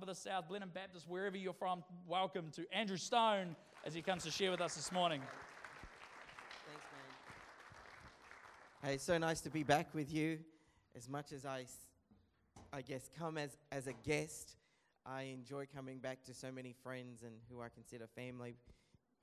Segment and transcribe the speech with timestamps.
[0.00, 3.54] Harbour the South, Blenheim Baptist, wherever you're from, welcome to Andrew Stone
[3.84, 5.20] as he comes to share with us this morning.
[6.66, 6.86] Thanks,
[8.82, 8.92] man.
[8.92, 10.38] Hey, so nice to be back with you.
[10.96, 11.66] As much as I,
[12.72, 14.56] I guess, come as, as a guest,
[15.04, 18.56] I enjoy coming back to so many friends and who I consider family.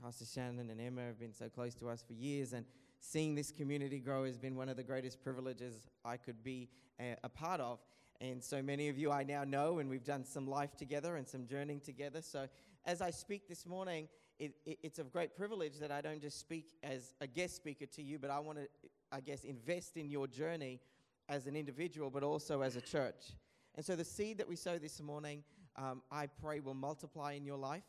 [0.04, 2.68] Pastor Shannon and Emma have been so close to us for years, and
[3.00, 6.70] seeing this community grow has been one of the greatest privileges I could be
[7.00, 7.80] a, a part of.
[8.20, 11.28] And so many of you I now know, and we've done some life together and
[11.28, 12.22] some journeying together.
[12.22, 12.48] So
[12.86, 14.08] as I speak this morning,
[14.40, 17.86] it, it, it's of great privilege that I don't just speak as a guest speaker
[17.86, 18.68] to you, but I want to,
[19.12, 20.80] I guess, invest in your journey
[21.30, 23.36] as an individual, but also as a church.
[23.76, 25.44] And so the seed that we sow this morning,
[25.76, 27.84] um, I pray will multiply in your life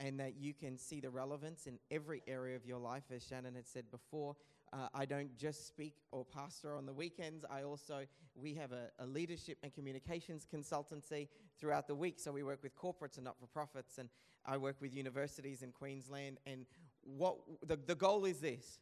[0.00, 3.02] and that you can see the relevance in every area of your life.
[3.14, 4.36] As Shannon had said before,
[4.72, 7.44] uh, I don't just speak or pastor on the weekends.
[7.50, 12.18] I also, we have a, a leadership and communications consultancy throughout the week.
[12.18, 14.08] So we work with corporates and not for profits, and
[14.44, 16.38] I work with universities in Queensland.
[16.46, 16.66] And
[17.02, 18.80] what the, the goal is this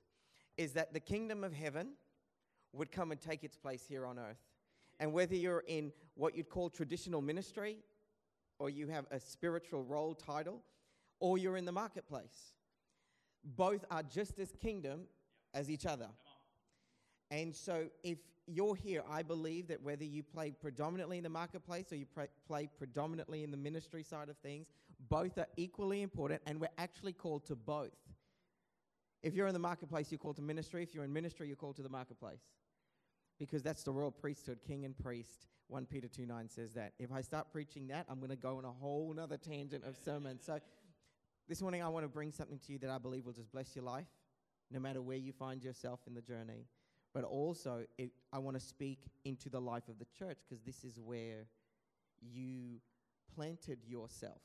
[0.57, 1.91] is that the kingdom of heaven
[2.73, 4.43] would come and take its place here on earth.
[4.99, 7.79] And whether you're in what you'd call traditional ministry,
[8.59, 10.63] or you have a spiritual role title,
[11.21, 12.55] or you're in the marketplace,
[13.45, 15.03] both are just as kingdom
[15.57, 16.09] as each other.
[17.31, 21.91] And so, if you're here, I believe that whether you play predominantly in the marketplace
[21.91, 22.07] or you
[22.47, 24.69] play predominantly in the ministry side of things,
[25.09, 27.97] both are equally important, and we're actually called to both.
[29.23, 30.85] If you're in the marketplace, you're called to ministry.
[30.85, 32.43] If you're in ministry, you're called to the marketplace.
[33.41, 35.49] Because that's the royal priesthood, king and priest.
[35.69, 36.93] 1 Peter 2 9 says that.
[37.01, 39.97] If I start preaching that, I'm going to go on a whole other tangent of
[39.97, 40.39] sermon.
[40.41, 40.61] So,
[41.49, 43.75] this morning, I want to bring something to you that I believe will just bless
[43.75, 44.07] your life,
[44.71, 46.67] no matter where you find yourself in the journey.
[47.15, 50.85] But also, it, I want to speak into the life of the church because this
[50.85, 51.47] is where
[52.21, 52.81] you
[53.35, 54.41] planted yourself.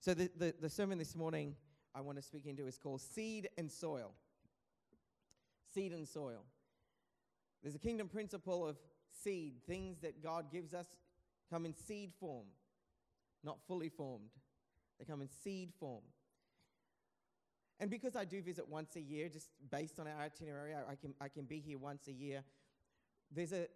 [0.00, 1.54] So, the, the, the sermon this morning
[1.94, 4.12] I want to speak into is called Seed and Soil.
[5.72, 6.44] Seed and soil.
[7.62, 8.76] There's a kingdom principle of
[9.22, 9.54] seed.
[9.66, 10.86] Things that God gives us
[11.50, 12.46] come in seed form,
[13.42, 14.30] not fully formed.
[14.98, 16.02] They come in seed form.
[17.80, 20.94] And because I do visit once a year, just based on our itinerary, I, I
[20.94, 22.42] can, I can be here once a year.
[23.32, 23.66] There's a,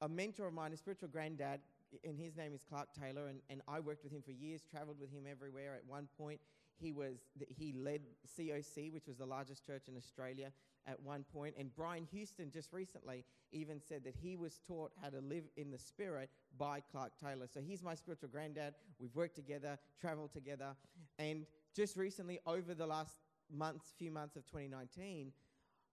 [0.00, 1.60] a mentor of mine, a spiritual granddad,
[2.04, 5.00] and his name is Clark Taylor, and, and I worked with him for years, traveled
[5.00, 5.74] with him everywhere.
[5.74, 6.40] At one point,
[6.80, 7.16] he was
[7.48, 8.02] he led
[8.36, 10.52] COC, which was the largest church in Australia
[10.86, 11.54] at one point.
[11.58, 15.70] And Brian Houston just recently even said that he was taught how to live in
[15.70, 17.46] the spirit by Clark Taylor.
[17.52, 18.74] So he's my spiritual granddad.
[18.98, 20.76] We've worked together, traveled together,
[21.18, 23.14] and just recently, over the last
[23.50, 25.32] months, few months of 2019,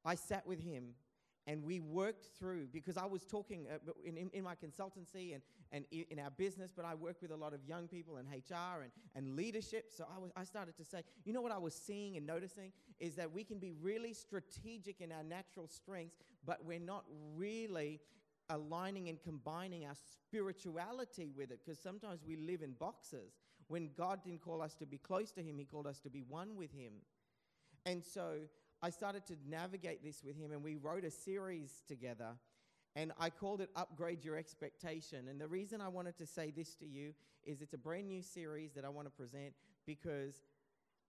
[0.03, 0.93] I sat with him
[1.47, 5.43] and we worked through because I was talking uh, in, in, in my consultancy and,
[5.71, 8.81] and in our business, but I work with a lot of young people in HR
[8.81, 9.91] and, and leadership.
[9.95, 12.71] So I, was, I started to say, you know what I was seeing and noticing
[12.99, 17.03] is that we can be really strategic in our natural strengths, but we're not
[17.35, 17.99] really
[18.49, 23.33] aligning and combining our spirituality with it because sometimes we live in boxes.
[23.67, 26.23] When God didn't call us to be close to Him, He called us to be
[26.27, 26.93] one with Him.
[27.85, 28.39] And so
[28.81, 32.35] I started to navigate this with him, and we wrote a series together.
[32.95, 35.27] And I called it Upgrade Your Expectation.
[35.27, 38.21] And the reason I wanted to say this to you is it's a brand new
[38.21, 39.53] series that I want to present
[39.85, 40.43] because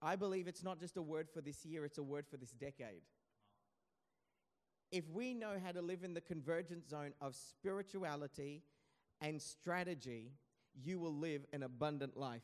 [0.03, 2.51] I believe it's not just a word for this year, it's a word for this
[2.51, 3.03] decade.
[4.91, 8.63] If we know how to live in the convergent zone of spirituality
[9.21, 10.33] and strategy,
[10.83, 12.43] you will live an abundant life.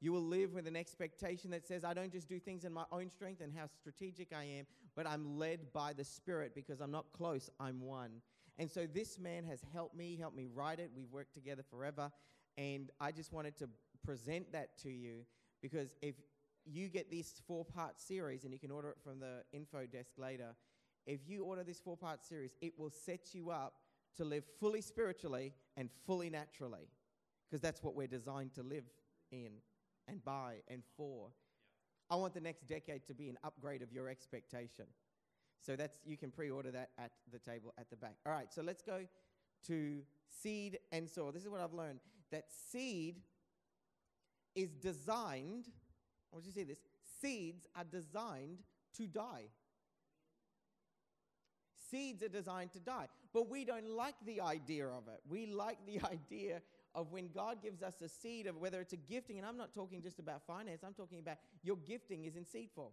[0.00, 2.84] You will live with an expectation that says, I don't just do things in my
[2.92, 6.90] own strength and how strategic I am, but I'm led by the Spirit because I'm
[6.90, 8.20] not close, I'm one.
[8.58, 10.90] And so this man has helped me, helped me write it.
[10.94, 12.10] We've worked together forever.
[12.58, 13.68] And I just wanted to
[14.04, 15.24] present that to you
[15.62, 16.14] because if
[16.66, 20.12] you get this four part series, and you can order it from the info desk
[20.18, 20.54] later,
[21.06, 23.74] if you order this four part series, it will set you up
[24.16, 26.88] to live fully spiritually and fully naturally
[27.48, 28.84] because that's what we're designed to live
[29.30, 29.50] in
[30.08, 31.28] and by and for.
[32.10, 34.86] I want the next decade to be an upgrade of your expectation.
[35.60, 38.16] So that's you can pre-order that at the table at the back.
[38.26, 39.00] All right, so let's go
[39.66, 41.32] to seed and soil.
[41.32, 43.20] This is what I've learned that seed
[44.54, 45.68] is designed,
[46.32, 46.80] I want you to see this,
[47.20, 48.58] seeds are designed
[48.96, 49.48] to die.
[51.90, 53.08] Seeds are designed to die.
[53.32, 55.20] But we don't like the idea of it.
[55.28, 56.60] We like the idea
[56.94, 59.74] of when God gives us a seed of whether it's a gifting, and I'm not
[59.74, 62.92] talking just about finance, I'm talking about your gifting is in seed form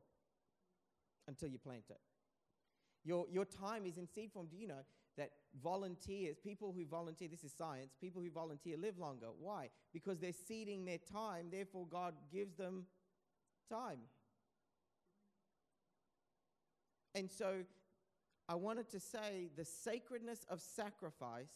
[1.27, 1.99] until you plant it.
[3.03, 4.47] Your, your time is in seed form.
[4.49, 4.83] Do you know
[5.17, 5.31] that
[5.61, 9.27] volunteers, people who volunteer, this is science, people who volunteer live longer.
[9.39, 9.69] Why?
[9.93, 12.85] Because they're seeding their time, therefore, God gives them
[13.69, 13.99] time.
[17.13, 17.63] And so
[18.47, 21.51] I wanted to say the sacredness of sacrifice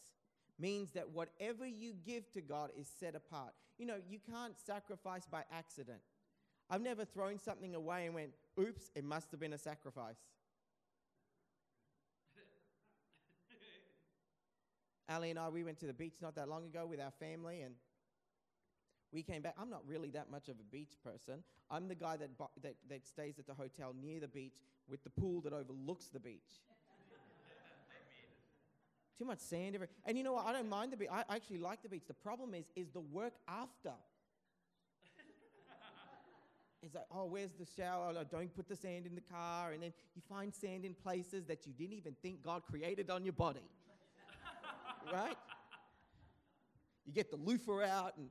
[0.59, 3.53] means that whatever you give to God is set apart.
[3.77, 5.99] You know, you can't sacrifice by accident.
[6.69, 10.17] I've never thrown something away and went, oops, it must have been a sacrifice.
[15.09, 17.61] Ali and I, we went to the beach not that long ago with our family
[17.61, 17.75] and
[19.11, 19.55] we came back.
[19.59, 21.43] I'm not really that much of a beach person.
[21.69, 22.29] I'm the guy that,
[22.61, 24.55] that, that stays at the hotel near the beach
[24.89, 26.61] with the pool that overlooks the beach.
[29.17, 29.89] Too much sand everywhere.
[30.05, 30.45] And you know what?
[30.45, 31.09] I don't mind the beach.
[31.11, 32.03] I actually like the beach.
[32.07, 33.93] The problem is, is the work after.
[36.81, 38.13] It's like, oh, where's the shower?
[38.15, 39.71] Oh, don't put the sand in the car.
[39.71, 43.23] And then you find sand in places that you didn't even think God created on
[43.23, 43.67] your body.
[45.11, 45.35] right?
[47.07, 48.29] You get the loofah out and,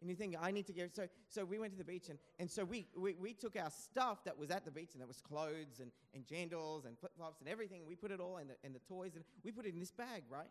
[0.00, 0.94] and you think, I need to get.
[0.94, 3.70] So, so we went to the beach and, and so we, we, we took our
[3.70, 7.12] stuff that was at the beach and that was clothes and, and jandals and flip
[7.16, 7.82] flops and everything.
[7.86, 9.92] We put it all in the, in the toys and we put it in this
[9.92, 10.48] bag, right?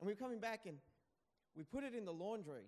[0.00, 0.78] And we were coming back and
[1.56, 2.64] we put it in the laundry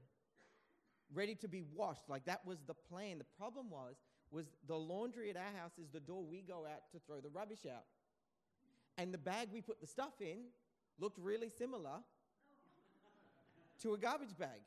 [1.14, 2.08] ready to be washed.
[2.08, 3.18] Like that was the plan.
[3.18, 3.96] The problem was,
[4.30, 7.30] was the laundry at our house is the door we go out to throw the
[7.30, 7.84] rubbish out.
[8.98, 10.38] And the bag we put the stuff in
[10.98, 12.00] looked really similar
[13.82, 14.60] to a garbage bag.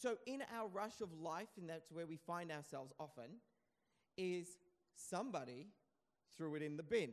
[0.00, 3.40] So in our rush of life, and that's where we find ourselves often,
[4.18, 4.58] is
[4.94, 5.68] somebody
[6.36, 7.12] threw it in the bin.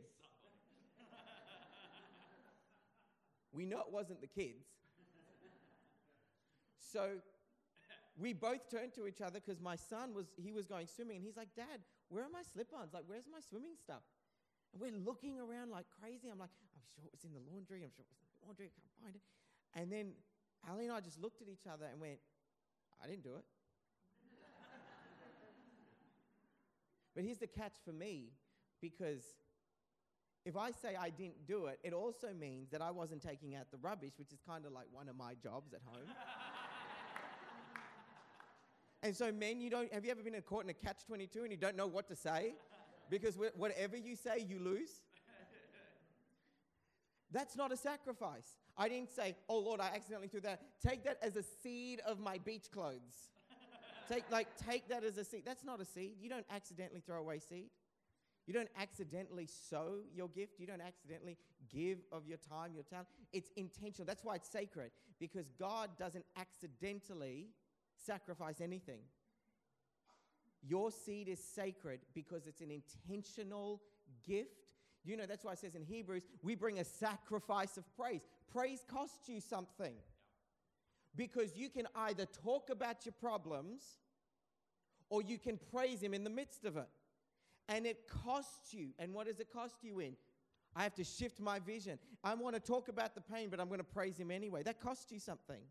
[3.53, 4.65] we know it wasn't the kids.
[6.91, 7.11] So
[8.17, 11.25] we both turned to each other because my son was he was going swimming and
[11.25, 12.93] he's like dad where are my slip-ons?
[12.93, 14.03] Like where's my swimming stuff?
[14.71, 16.29] And we're looking around like crazy.
[16.29, 17.81] I'm like i'm sure it was in the laundry.
[17.81, 18.69] I'm sure it was in the laundry.
[18.69, 19.23] I can't find it.
[19.73, 20.13] And then
[20.69, 22.19] ali and i just looked at each other and went
[23.03, 23.43] i didn't do it
[27.15, 28.31] but here's the catch for me
[28.81, 29.23] because
[30.45, 33.71] if I say I didn't do it, it also means that I wasn't taking out
[33.71, 36.09] the rubbish, which is kind of like one of my jobs at home.
[39.03, 39.93] And so, men, you don't.
[39.93, 42.07] Have you ever been in court in a catch 22 and you don't know what
[42.07, 42.53] to say?
[43.09, 45.01] Because whatever you say, you lose?
[47.31, 48.47] That's not a sacrifice.
[48.77, 50.61] I didn't say, oh Lord, I accidentally threw that.
[50.85, 53.29] Take that as a seed of my beach clothes.
[54.09, 55.43] take, like, take that as a seed.
[55.45, 56.13] That's not a seed.
[56.21, 57.69] You don't accidentally throw away seed.
[58.45, 60.59] You don't accidentally sow your gift.
[60.59, 61.37] You don't accidentally
[61.71, 63.07] give of your time, your talent.
[63.31, 64.05] It's intentional.
[64.05, 67.49] That's why it's sacred, because God doesn't accidentally
[68.05, 68.99] sacrifice anything.
[70.65, 73.81] Your seed is sacred because it's an intentional
[74.25, 74.49] gift.
[75.05, 78.21] You know, that's why it says in Hebrews, we bring a sacrifice of praise.
[78.53, 79.93] Praise costs you something
[81.15, 83.81] because you can either talk about your problems
[85.09, 86.87] or you can praise Him in the midst of it.
[87.69, 88.89] And it costs you.
[88.99, 90.15] And what does it cost you in?
[90.75, 91.97] I have to shift my vision.
[92.23, 94.63] I want to talk about the pain, but I'm going to praise Him anyway.
[94.63, 95.61] That costs you something.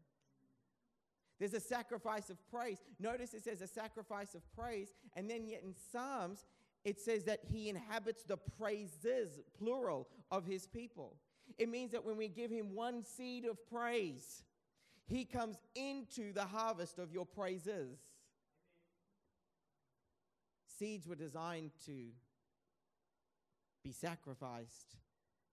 [1.38, 2.78] There's a sacrifice of praise.
[3.00, 4.92] Notice it says a sacrifice of praise.
[5.16, 6.46] And then, yet in Psalms,
[6.84, 11.16] it says that he inhabits the praises, plural, of his people.
[11.58, 14.42] It means that when we give him one seed of praise,
[15.06, 17.98] he comes into the harvest of your praises.
[20.78, 22.08] Seeds were designed to
[23.84, 24.96] be sacrificed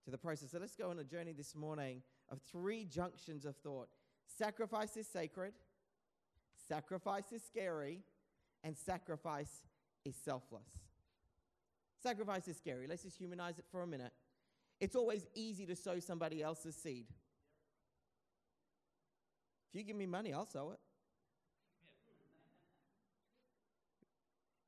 [0.06, 0.52] to the process.
[0.52, 3.90] So let's go on a journey this morning of three junctions of thought.
[4.38, 5.54] Sacrifice is sacred,
[6.68, 8.04] sacrifice is scary,
[8.64, 9.64] and sacrifice
[10.06, 10.68] is selfless.
[12.02, 12.88] Sacrifice is scary.
[12.88, 14.14] Let's just humanize it for a minute.
[14.80, 17.06] It's always easy to sow somebody else's seed.
[19.70, 20.80] If you give me money, I'll sow it.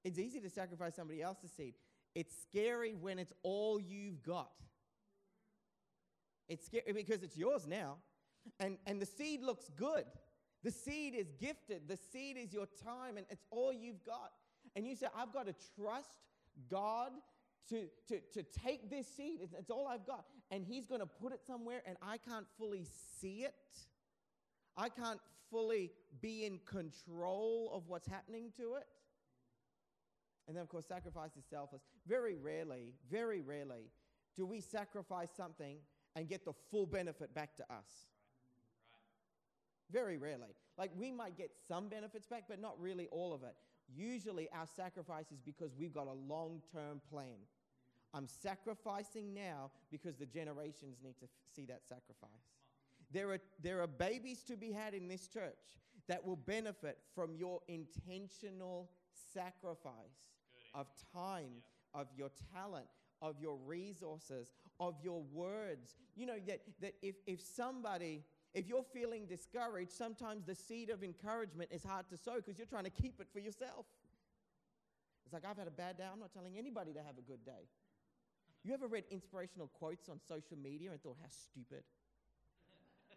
[0.04, 1.76] It's easy to sacrifice somebody else's seed.
[2.14, 4.52] It's scary when it's all you've got.
[6.50, 7.98] It's scary because it's yours now.
[8.60, 10.06] And, and the seed looks good.
[10.64, 11.88] The seed is gifted.
[11.88, 14.32] The seed is your time, and it's all you've got.
[14.76, 16.10] And you say, I've got to trust
[16.70, 17.12] God
[17.70, 19.40] to, to, to take this seed.
[19.42, 20.26] It's, it's all I've got.
[20.50, 22.86] And He's going to put it somewhere, and I can't fully
[23.20, 23.54] see it.
[24.78, 25.92] I can't fully
[26.22, 28.88] be in control of what's happening to it.
[30.48, 31.84] And then, of course, sacrifice is selfless.
[32.08, 33.92] Very rarely, very rarely
[34.36, 35.78] do we sacrifice something
[36.16, 38.08] and get the full benefit back to us.
[39.92, 40.56] Very rarely.
[40.78, 43.56] Like we might get some benefits back, but not really all of it.
[43.96, 47.38] Usually, our sacrifice is because we've got a long term plan.
[48.14, 52.30] I'm sacrificing now because the generations need to f- see that sacrifice.
[53.12, 57.36] There are, there are babies to be had in this church that will benefit from
[57.36, 58.90] your intentional
[59.34, 60.30] sacrifice
[60.74, 61.52] of time,
[61.94, 62.88] of your talent,
[63.22, 65.96] of your resources, of your words.
[66.16, 71.04] You know, that, that if, if somebody, if you're feeling discouraged, sometimes the seed of
[71.04, 73.86] encouragement is hard to sow because you're trying to keep it for yourself.
[75.26, 76.04] It's like, I've had a bad day.
[76.12, 77.70] I'm not telling anybody to have a good day.
[78.64, 81.84] You ever read inspirational quotes on social media and thought, how stupid?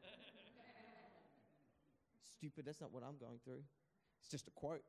[2.39, 3.63] stupid, that's not what I'm going through.
[4.21, 4.85] It's just a quote.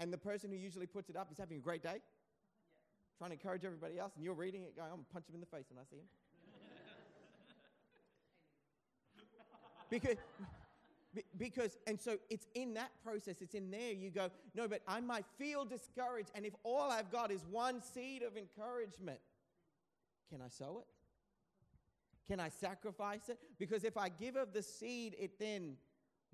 [0.00, 2.00] And the person who usually puts it up is having a great day,
[3.18, 5.34] trying to encourage everybody else, and you're reading it going, I'm going to punch him
[5.34, 6.06] in the face when I see him.
[9.90, 10.16] Because,
[11.38, 15.00] because, and so it's in that process, it's in there you go, no, but I
[15.00, 19.20] might feel discouraged, and if all I've got is one seed of encouragement,
[20.30, 20.86] can I sow it?
[22.30, 23.38] Can I sacrifice it?
[23.58, 25.76] Because if I give of the seed, it then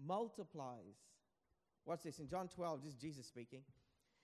[0.04, 0.96] multiplies.
[1.86, 3.60] Watch this in John 12, this is Jesus speaking.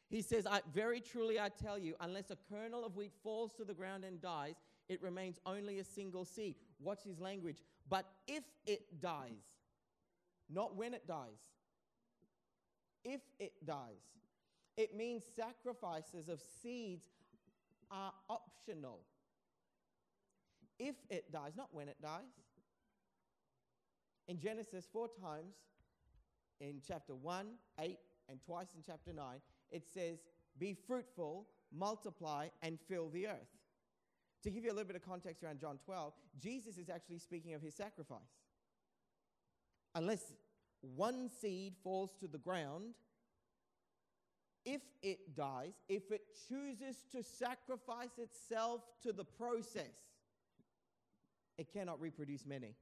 [0.09, 3.65] He says, I, Very truly I tell you, unless a kernel of wheat falls to
[3.65, 4.57] the ground and dies,
[4.89, 6.57] it remains only a single seed.
[6.81, 7.59] Watch his language.
[7.91, 9.43] But if it dies,
[10.49, 11.41] not when it dies,
[13.05, 14.07] if it dies,
[14.77, 17.05] it means sacrifices of seeds
[17.91, 19.01] are optional.
[20.79, 22.23] If it dies, not when it dies.
[24.29, 25.57] In Genesis, four times
[26.61, 27.47] in chapter 1,
[27.81, 29.25] 8, and twice in chapter 9,
[29.73, 30.19] it says,
[30.59, 33.60] Be fruitful, multiply, and fill the earth.
[34.43, 37.55] To give you a little bit of context around John 12, Jesus is actually speaking
[37.55, 38.21] of his sacrifice.
[39.95, 40.33] Unless
[40.81, 42.95] one seed falls to the ground,
[44.65, 49.97] if it dies, if it chooses to sacrifice itself to the process,
[51.59, 52.75] it cannot reproduce many.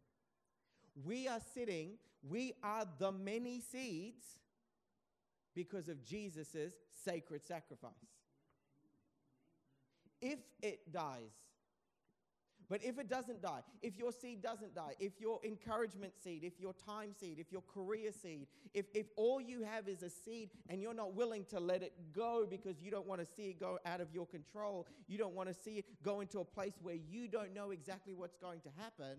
[1.04, 1.98] We are sitting,
[2.28, 4.24] we are the many seeds
[5.54, 6.74] because of Jesus'
[7.04, 7.92] sacred sacrifice.
[10.20, 11.30] If it dies,
[12.68, 16.60] but if it doesn't die, if your seed doesn't die, if your encouragement seed, if
[16.60, 20.50] your time seed, if your career seed, if, if all you have is a seed
[20.68, 23.58] and you're not willing to let it go because you don't want to see it
[23.58, 26.74] go out of your control, you don't want to see it go into a place
[26.82, 29.16] where you don't know exactly what's going to happen,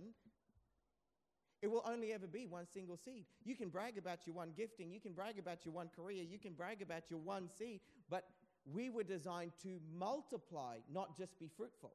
[1.62, 3.25] it will only ever be one single seed.
[3.44, 6.38] You can brag about your one gifting, you can brag about your one career, you
[6.38, 8.25] can brag about your one seed, but
[8.72, 11.91] we were designed to multiply, not just be fruitful.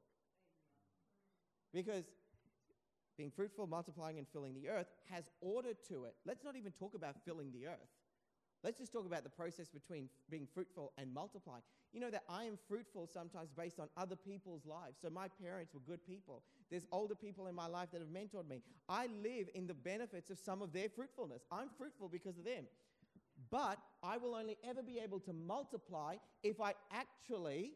[1.74, 2.04] Because
[3.18, 6.14] being fruitful, multiplying, and filling the earth has order to it.
[6.24, 7.90] Let's not even talk about filling the earth.
[8.62, 11.62] Let's just talk about the process between being fruitful and multiplying.
[11.92, 14.96] You know that I am fruitful sometimes based on other people's lives.
[15.02, 16.42] So my parents were good people.
[16.70, 18.62] There's older people in my life that have mentored me.
[18.88, 21.42] I live in the benefits of some of their fruitfulness.
[21.52, 22.64] I'm fruitful because of them.
[23.50, 27.72] But I will only ever be able to multiply if I actually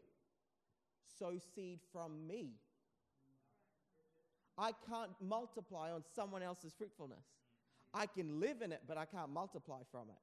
[1.19, 2.53] sow seed from me.
[4.59, 7.23] I can't multiply on someone else's fruitfulness.
[7.93, 10.19] I can live in it, but I can't multiply from it.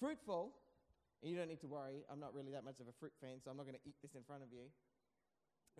[0.00, 0.52] Fruitful,
[1.22, 3.42] and you don't need to worry, I'm not really that much of a fruit fan,
[3.44, 4.70] so I'm not going to eat this in front of you.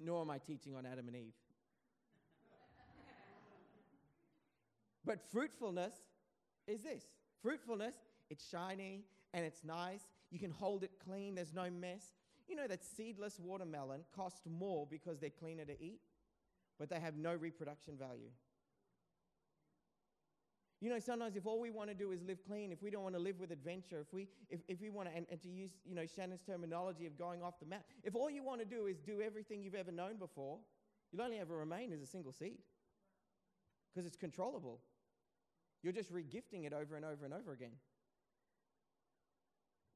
[0.05, 1.33] Nor am I teaching on Adam and Eve.
[5.07, 5.95] but fruitfulness
[6.67, 7.05] is this
[7.43, 7.95] fruitfulness,
[8.29, 10.03] it's shiny and it's nice.
[10.31, 12.05] You can hold it clean, there's no mess.
[12.51, 16.01] You know that seedless watermelon cost more because they're cleaner to eat,
[16.81, 18.31] but they have no reproduction value.
[20.81, 23.05] You know, sometimes if all we want to do is live clean, if we don't
[23.05, 25.49] want to live with adventure, if we, if, if we want to, and, and to
[25.49, 28.67] use, you know, Shannon's terminology of going off the map, if all you want to
[28.67, 30.59] do is do everything you've ever known before,
[31.13, 32.59] you'll only ever remain as a single seed
[33.95, 34.81] because it's controllable.
[35.85, 37.73] You're just regifting it over and over and over again.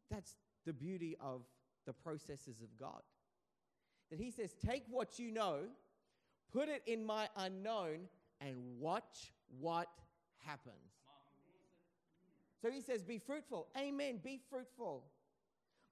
[0.08, 1.42] That's the beauty of
[1.86, 3.02] the processes of God.
[4.10, 5.60] That He says, take what you know,
[6.52, 8.08] put it in my unknown,
[8.40, 9.88] and watch what
[10.44, 10.74] happens.
[12.62, 13.68] So He says, be fruitful.
[13.76, 14.20] Amen.
[14.22, 15.04] Be fruitful.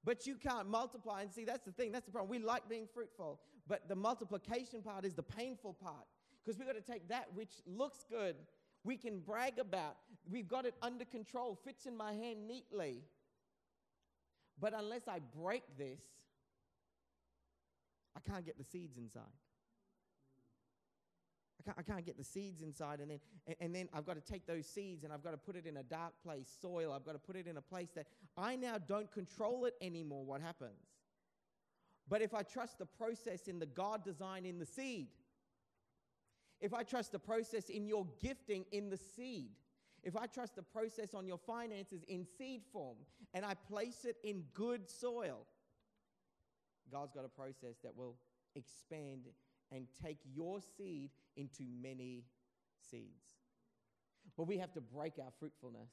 [0.04, 1.22] But you can't multiply.
[1.22, 1.92] And see, that's the thing.
[1.92, 2.30] That's the problem.
[2.30, 6.06] We like being fruitful, but the multiplication part is the painful part
[6.42, 8.34] because we've got to take that which looks good,
[8.84, 9.96] we can brag about,
[10.30, 13.02] we've got it under control, fits in my hand neatly.
[14.62, 16.00] But unless I break this,
[18.16, 19.22] I can't get the seeds inside.
[21.60, 24.14] I can't, I can't get the seeds inside, and then, and, and then I've got
[24.14, 26.92] to take those seeds and I've got to put it in a dark place, soil.
[26.92, 30.24] I've got to put it in a place that I now don't control it anymore.
[30.24, 30.78] What happens?
[32.08, 35.08] but if I trust the process in the God design in the seed,
[36.60, 39.52] if I trust the process in your gifting in the seed,
[40.02, 42.96] if I trust the process on your finances in seed form
[43.34, 45.46] and I place it in good soil,
[46.90, 48.16] God's got a process that will
[48.54, 49.26] expand
[49.70, 52.24] and take your seed into many
[52.90, 53.24] seeds.
[54.36, 55.90] But we have to break our fruitfulness.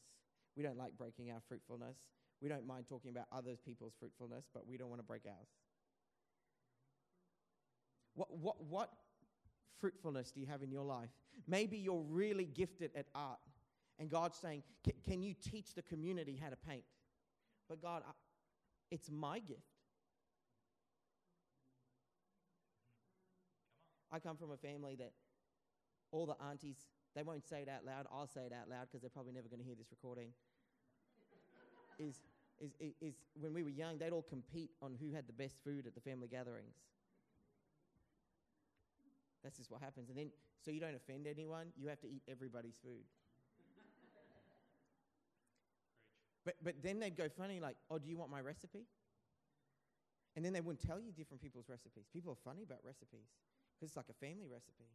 [0.55, 1.97] We don't like breaking our fruitfulness.
[2.41, 5.47] We don't mind talking about other people's fruitfulness, but we don't want to break ours.
[8.15, 8.91] What, what, what
[9.79, 11.09] fruitfulness do you have in your life?
[11.47, 13.39] Maybe you're really gifted at art,
[13.99, 14.63] and God's saying,
[15.05, 16.83] Can you teach the community how to paint?
[17.67, 18.11] But God, I,
[18.89, 19.61] it's my gift.
[24.11, 25.11] I come from a family that
[26.11, 26.77] all the aunties,
[27.15, 28.07] they won't say it out loud.
[28.11, 30.29] I'll say it out loud because they're probably never going to hear this recording.
[31.99, 32.23] is,
[32.59, 35.57] is, is, is when we were young, they'd all compete on who had the best
[35.63, 36.73] food at the family gatherings.
[39.43, 40.09] That's just what happens.
[40.09, 40.31] And then,
[40.65, 43.05] so you don't offend anyone, you have to eat everybody's food.
[46.45, 48.85] But, but then they'd go funny, like, oh, do you want my recipe?
[50.35, 52.05] And then they wouldn't tell you different people's recipes.
[52.13, 53.27] People are funny about recipes
[53.75, 54.87] because it's like a family recipe.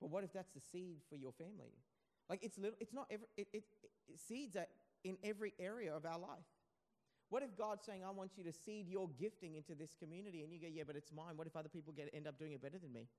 [0.00, 1.72] But what if that's the seed for your family?
[2.28, 3.64] Like, it's, little, it's not every, it, it,
[4.08, 4.66] it seeds are
[5.04, 6.48] in every area of our life.
[7.30, 10.42] What if God's saying, I want you to seed your gifting into this community?
[10.42, 11.36] And you go, yeah, but it's mine.
[11.36, 13.08] What if other people get, end up doing it better than me?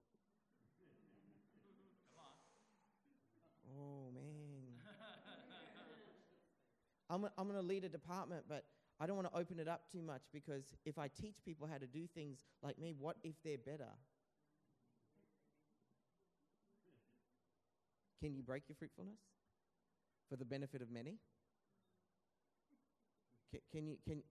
[3.78, 4.80] Oh, man.
[7.10, 8.66] I'm, I'm going to lead a department, but
[9.00, 11.78] I don't want to open it up too much because if I teach people how
[11.78, 13.92] to do things like me, what if they're better?
[18.22, 19.20] Can you break your fruitfulness
[20.30, 21.18] for the benefit of many?
[23.52, 24.24] Can, can, you, can,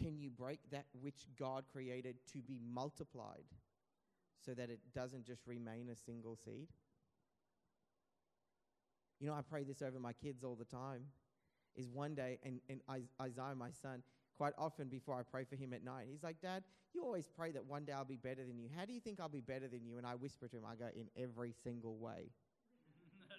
[0.00, 3.44] can you break that which God created to be multiplied
[4.44, 6.68] so that it doesn't just remain a single seed?
[9.20, 11.04] You know, I pray this over my kids all the time.
[11.76, 12.80] Is one day, and, and
[13.20, 14.02] Isaiah, my son,
[14.36, 16.62] quite often before I pray for him at night, he's like, Dad,
[16.94, 18.68] you always pray that one day I'll be better than you.
[18.76, 19.98] How do you think I'll be better than you?
[19.98, 22.30] And I whisper to him, I go, In every single way.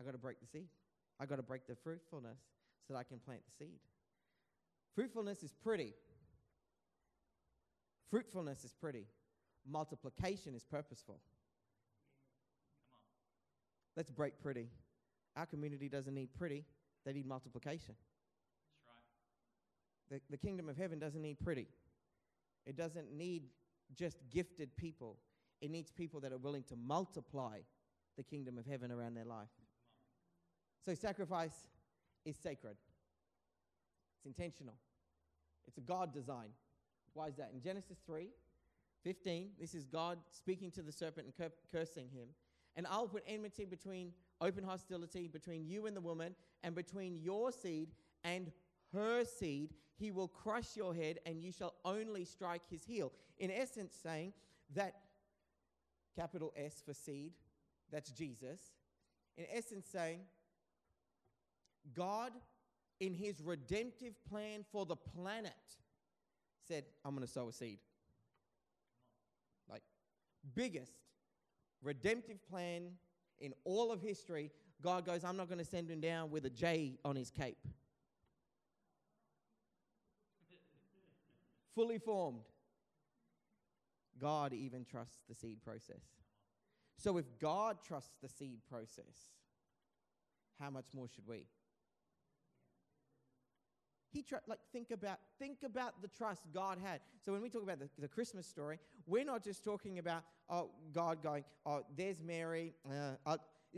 [0.00, 0.68] I got to break the seed.
[1.18, 2.38] I got to break the fruitfulness
[2.86, 3.78] so that I can plant the seed.
[4.94, 5.94] Fruitfulness is pretty.
[8.10, 9.06] Fruitfulness is pretty.
[9.66, 11.18] Multiplication is purposeful.
[13.96, 14.68] Let's break pretty.
[15.36, 16.64] Our community doesn't need pretty,
[17.04, 17.94] they need multiplication.
[17.98, 20.20] That's right.
[20.20, 21.66] The, the kingdom of heaven doesn't need pretty,
[22.66, 23.44] it doesn't need
[23.94, 25.18] just gifted people.
[25.60, 27.58] It needs people that are willing to multiply
[28.16, 29.48] the kingdom of heaven around their life.
[30.84, 31.54] So, sacrifice
[32.24, 32.76] is sacred,
[34.16, 34.74] it's intentional,
[35.66, 36.48] it's a God design.
[37.14, 37.50] Why is that?
[37.54, 38.28] In Genesis 3
[39.04, 42.28] 15, this is God speaking to the serpent and cur- cursing him.
[42.76, 47.52] And I'll put enmity between open hostility between you and the woman, and between your
[47.52, 47.88] seed
[48.24, 48.50] and
[48.92, 49.70] her seed.
[49.96, 53.12] He will crush your head, and you shall only strike his heel.
[53.38, 54.32] In essence, saying
[54.74, 54.96] that
[56.16, 57.32] capital S for seed,
[57.90, 58.60] that's Jesus.
[59.36, 60.20] In essence, saying
[61.94, 62.32] God,
[63.00, 65.52] in his redemptive plan for the planet,
[66.66, 67.78] said, I'm going to sow a seed.
[69.68, 69.82] Like,
[70.54, 70.92] biggest
[71.82, 72.92] redemptive plan
[73.40, 74.50] in all of history.
[74.82, 77.58] God goes, I'm not going to send him down with a J on his cape.
[81.74, 82.44] Fully formed.
[84.20, 86.04] God even trusts the seed process.
[86.96, 89.32] So if God trusts the seed process,
[90.60, 91.46] how much more should we?
[94.12, 97.00] He tr- like think about think about the trust God had.
[97.24, 100.70] So when we talk about the, the Christmas story, we're not just talking about oh
[100.92, 102.74] God going oh there's Mary.
[102.86, 103.36] Uh, uh,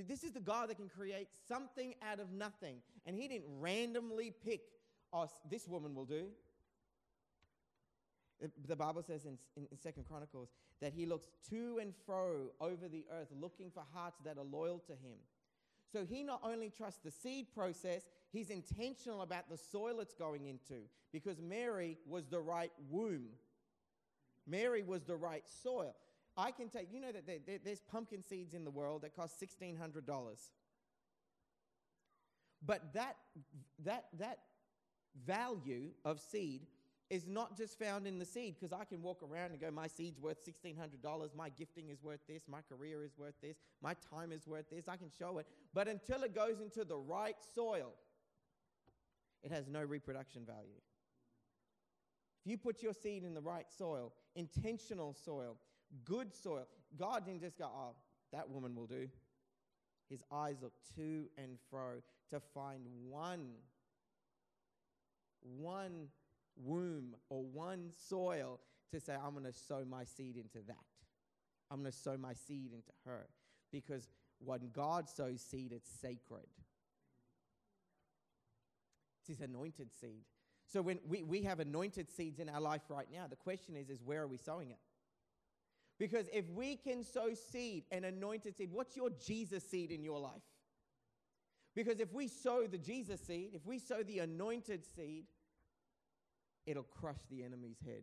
[0.08, 4.32] this is the God that can create something out of nothing, and He didn't randomly
[4.44, 4.62] pick.
[5.12, 6.26] Oh, this woman will do.
[8.66, 10.48] The Bible says in, in, in Second Chronicles
[10.80, 14.80] that He looks to and fro over the earth, looking for hearts that are loyal
[14.80, 15.18] to Him.
[15.94, 18.02] So he not only trusts the seed process,
[18.34, 23.28] he's intentional about the soil it's going into because Mary was the right womb.
[24.46, 25.94] Mary was the right soil.
[26.36, 29.14] I can take, you know that there, there, there's pumpkin seeds in the world that
[29.14, 29.78] cost $1,600.
[32.66, 33.16] But that,
[33.84, 34.38] that, that
[35.24, 36.62] value of seed
[37.10, 39.86] is not just found in the seed because I can walk around and go, my
[39.86, 44.32] seed's worth $1,600, my gifting is worth this, my career is worth this, my time
[44.32, 44.88] is worth this.
[44.88, 45.46] I can show it.
[45.72, 47.92] But until it goes into the right soil,
[49.44, 50.80] it has no reproduction value.
[52.44, 55.56] If you put your seed in the right soil, intentional soil,
[56.04, 56.66] good soil,
[56.98, 57.94] God didn't just go, oh,
[58.32, 59.08] that woman will do.
[60.10, 63.50] His eyes look to and fro to find one,
[65.42, 66.08] one
[66.56, 68.60] womb or one soil
[68.92, 70.76] to say, I'm going to sow my seed into that.
[71.70, 73.26] I'm going to sow my seed into her.
[73.72, 76.46] Because when God sows seed, it's sacred.
[79.26, 80.24] It's his anointed seed.
[80.66, 83.88] So when we, we have anointed seeds in our life right now, the question is,
[83.88, 84.78] is where are we sowing it?
[85.98, 90.18] Because if we can sow seed, and anointed seed, what's your Jesus seed in your
[90.18, 90.42] life?
[91.74, 95.24] Because if we sow the Jesus seed, if we sow the anointed seed,
[96.66, 98.02] it'll crush the enemy's head.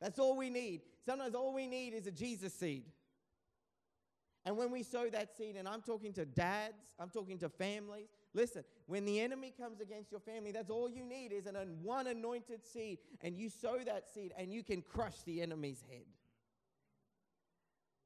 [0.00, 0.82] That's all we need.
[1.06, 2.84] Sometimes all we need is a Jesus seed.
[4.44, 8.08] And when we sow that seed, and I'm talking to dads, I'm talking to families,
[8.34, 12.06] listen, when the enemy comes against your family, that's all you need is an, one
[12.06, 16.06] anointed seed, and you sow that seed, and you can crush the enemy's head.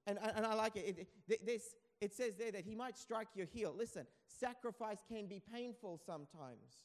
[0.06, 1.08] And, and I like it.
[1.28, 3.72] it this, it says there that he might strike your heel.
[3.76, 6.82] Listen, sacrifice can be painful sometimes.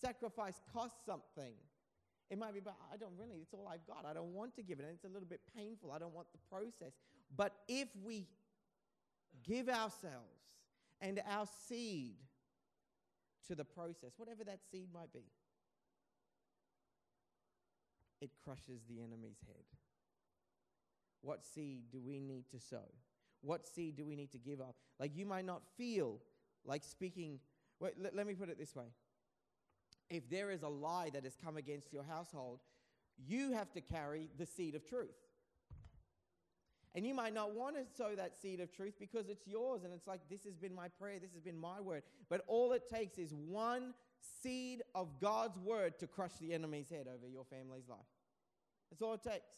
[0.00, 1.54] Sacrifice costs something.
[2.30, 4.06] It might be, but I don't really, it's all I've got.
[4.08, 4.84] I don't want to give it.
[4.84, 5.90] And it's a little bit painful.
[5.92, 6.94] I don't want the process.
[7.36, 8.26] But if we
[9.44, 10.40] give ourselves
[11.00, 12.14] and our seed
[13.48, 15.24] to the process, whatever that seed might be,
[18.20, 19.64] it crushes the enemy's head.
[21.22, 22.88] What seed do we need to sow?
[23.40, 24.76] What seed do we need to give up?
[24.98, 26.20] Like you might not feel
[26.64, 27.40] like speaking.
[27.80, 28.86] Wait, let, let me put it this way.
[30.08, 32.60] If there is a lie that has come against your household,
[33.26, 35.16] you have to carry the seed of truth.
[36.94, 39.84] And you might not want to sow that seed of truth because it's yours.
[39.84, 42.02] And it's like, this has been my prayer, this has been my word.
[42.28, 43.94] But all it takes is one
[44.42, 47.98] seed of God's word to crush the enemy's head over your family's life.
[48.90, 49.52] That's all it takes.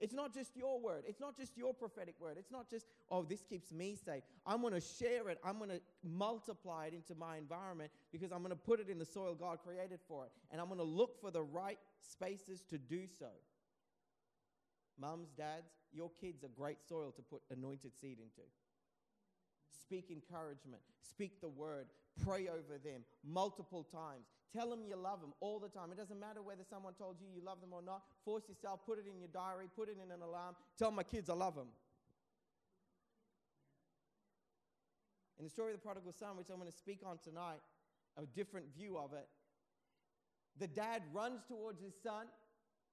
[0.00, 1.04] It's not just your word.
[1.06, 2.36] It's not just your prophetic word.
[2.38, 4.22] It's not just, oh, this keeps me safe.
[4.46, 5.38] I'm going to share it.
[5.44, 8.98] I'm going to multiply it into my environment because I'm going to put it in
[8.98, 10.32] the soil God created for it.
[10.50, 13.28] And I'm going to look for the right spaces to do so.
[14.98, 18.46] Mums, dads, your kids are great soil to put anointed seed into.
[19.70, 21.86] Speak encouragement, speak the word,
[22.24, 24.26] pray over them multiple times.
[24.52, 25.92] Tell them you love them all the time.
[25.92, 28.02] It doesn't matter whether someone told you you love them or not.
[28.24, 30.54] Force yourself, put it in your diary, put it in an alarm.
[30.78, 31.68] Tell my kids I love them.
[35.38, 37.60] In the story of the prodigal son, which I'm going to speak on tonight,
[38.18, 39.26] a different view of it,
[40.58, 42.26] the dad runs towards his son.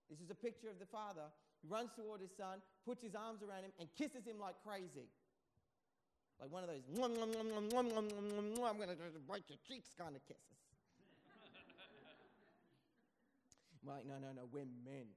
[0.10, 1.27] This is a picture of the father
[1.61, 5.09] he runs toward his son, puts his arms around him, and kisses him like crazy.
[6.39, 7.13] Like one of those, I'm
[8.77, 10.61] going to break your cheeks kind of kisses.
[13.87, 15.07] like, no, no, no, we're men.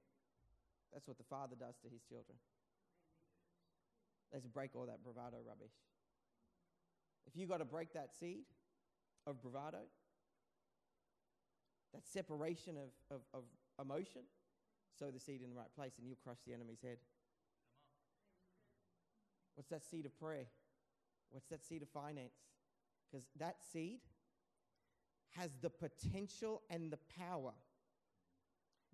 [0.91, 2.37] That's what the father does to his children.
[4.33, 5.75] Let's break all that bravado rubbish.
[7.27, 8.45] If you've got to break that seed
[9.27, 9.85] of bravado,
[11.93, 13.43] that separation of, of, of
[13.79, 14.21] emotion,
[14.97, 16.97] sow the seed in the right place and you'll crush the enemy's head.
[19.55, 20.45] What's that seed of prayer?
[21.29, 22.33] What's that seed of finance?
[23.09, 23.99] Because that seed
[25.31, 27.53] has the potential and the power.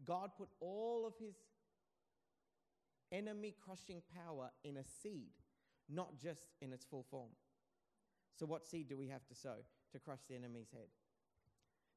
[0.05, 1.35] God put all of his
[3.11, 5.31] enemy crushing power in a seed,
[5.89, 7.29] not just in its full form.
[8.37, 9.55] So, what seed do we have to sow
[9.91, 10.87] to crush the enemy's head?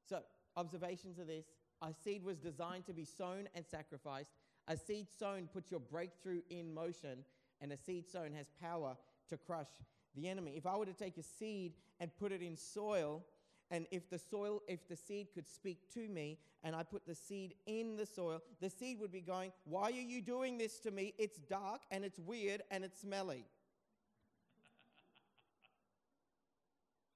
[0.09, 0.21] So,
[0.55, 1.45] observations of this
[1.81, 4.31] a seed was designed to be sown and sacrificed.
[4.67, 7.25] A seed sown puts your breakthrough in motion,
[7.59, 8.95] and a seed sown has power
[9.29, 9.67] to crush
[10.15, 10.53] the enemy.
[10.55, 13.23] If I were to take a seed and put it in soil,
[13.71, 17.15] and if the soil, if the seed could speak to me, and I put the
[17.15, 20.91] seed in the soil, the seed would be going, Why are you doing this to
[20.91, 21.13] me?
[21.17, 23.45] It's dark and it's weird and it's smelly.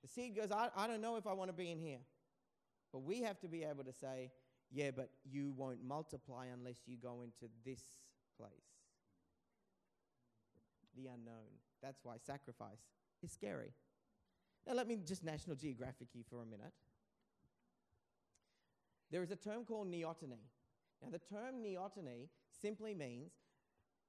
[0.05, 1.97] the seed goes, I, I don't know if I want to be in here.
[2.91, 4.29] But we have to be able to say,
[4.71, 7.81] yeah, but you won't multiply unless you go into this
[8.37, 8.51] place.
[10.95, 11.59] The unknown.
[11.81, 12.81] That's why sacrifice
[13.21, 13.73] is scary.
[14.67, 16.73] Now, let me just National Geographic you for a minute.
[19.11, 20.41] There is a term called neoteny.
[21.01, 22.29] Now, the term neoteny
[22.61, 23.31] simply means,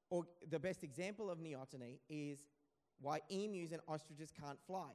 [0.08, 2.38] or the best example of neoteny is
[3.00, 4.90] why emus and ostriches can't fly.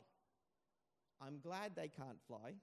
[1.21, 2.53] I'm glad they can't fly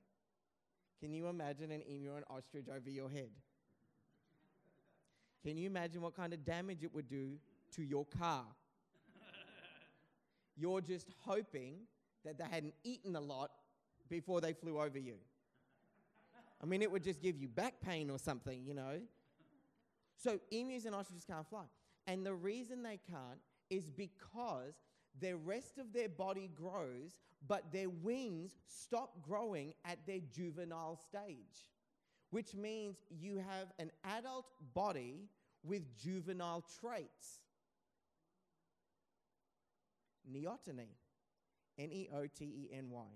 [1.01, 3.31] can you imagine an emu or an ostrich over your head?
[5.45, 7.39] Can you imagine what kind of damage it would do
[7.77, 8.45] to your car?
[10.57, 11.77] You're just hoping
[12.25, 13.51] that they hadn't eaten a lot
[14.09, 15.15] before they flew over you.
[16.61, 19.01] I mean, it would just give you back pain or something, you know.
[20.17, 21.65] So emus and ostriches can't fly.
[22.07, 23.39] And the reason they can't
[23.71, 24.75] is because
[25.20, 31.70] the rest of their body grows, but their wings stop growing at their juvenile stage,
[32.31, 35.28] which means you have an adult body
[35.64, 37.40] with juvenile traits.
[40.31, 40.88] Neoteny,
[41.78, 43.07] N E O T E N Y.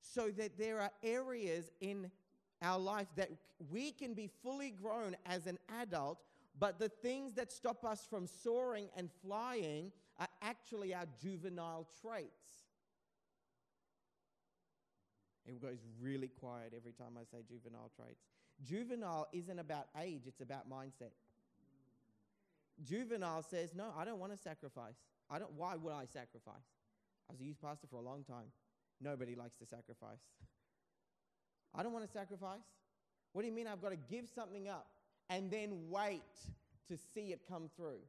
[0.00, 2.10] So that there are areas in
[2.62, 3.30] our life that
[3.70, 6.22] we can be fully grown as an adult,
[6.58, 12.64] but the things that stop us from soaring and flying are actually our juvenile traits.
[15.44, 18.24] It goes really quiet every time I say juvenile traits.
[18.64, 21.12] Juvenile isn't about age, it's about mindset.
[22.82, 24.96] Juvenile says, No, I don't want to sacrifice.
[25.30, 26.66] I don't, why would I sacrifice?
[27.28, 28.46] I was a youth pastor for a long time.
[29.00, 30.20] Nobody likes to sacrifice.
[31.74, 32.64] I don't want to sacrifice.
[33.32, 34.86] What do you mean I've got to give something up
[35.28, 36.22] and then wait
[36.88, 38.00] to see it come through?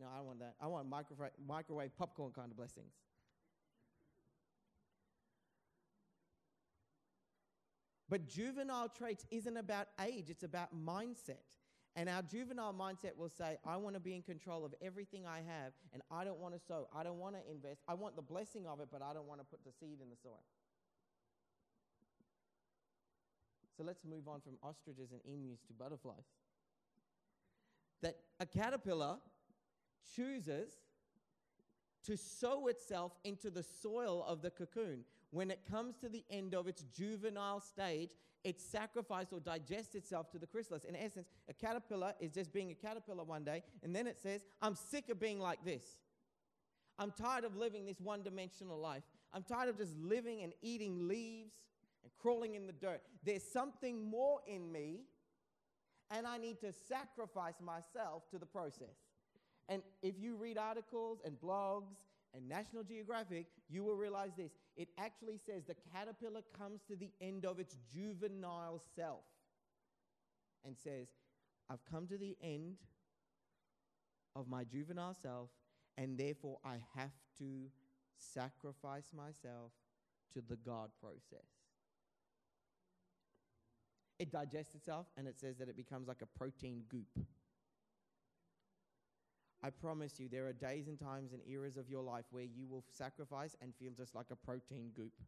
[0.00, 0.54] No, I don't want that.
[0.60, 2.92] I want microwave, microwave popcorn kind of blessings.
[8.08, 11.40] But juvenile traits isn't about age, it's about mindset.
[11.94, 15.36] And our juvenile mindset will say, I want to be in control of everything I
[15.36, 16.88] have, and I don't want to sow.
[16.94, 17.82] I don't want to invest.
[17.86, 20.08] I want the blessing of it, but I don't want to put the seed in
[20.08, 20.42] the soil.
[23.76, 26.26] So let's move on from ostriches and emus to butterflies.
[28.02, 29.16] That a caterpillar
[30.14, 30.72] chooses
[32.04, 35.04] to sow itself into the soil of the cocoon.
[35.30, 38.10] When it comes to the end of its juvenile stage,
[38.44, 40.84] it sacrifices or digests itself to the chrysalis.
[40.84, 44.44] In essence, a caterpillar is just being a caterpillar one day, and then it says,
[44.60, 45.84] I'm sick of being like this.
[46.98, 49.04] I'm tired of living this one dimensional life.
[49.32, 51.52] I'm tired of just living and eating leaves
[52.02, 53.02] and crawling in the dirt.
[53.24, 55.00] There's something more in me,
[56.10, 58.96] and I need to sacrifice myself to the process.
[59.68, 61.94] And if you read articles and blogs
[62.34, 64.52] and National Geographic, you will realize this.
[64.76, 69.24] It actually says the caterpillar comes to the end of its juvenile self
[70.64, 71.08] and says,
[71.70, 72.76] I've come to the end
[74.34, 75.50] of my juvenile self,
[75.96, 77.70] and therefore I have to
[78.16, 79.72] sacrifice myself
[80.34, 81.46] to the God process.
[84.18, 87.26] It digests itself, and it says that it becomes like a protein goop.
[89.64, 92.66] I promise you, there are days and times and eras of your life where you
[92.68, 95.12] will sacrifice and feel just like a protein goop.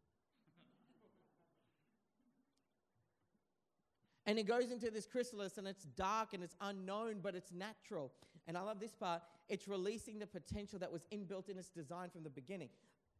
[4.27, 8.11] and it goes into this chrysalis and it's dark and it's unknown, but it's natural.
[8.49, 12.09] And I love this part it's releasing the potential that was inbuilt in its design
[12.11, 12.70] from the beginning.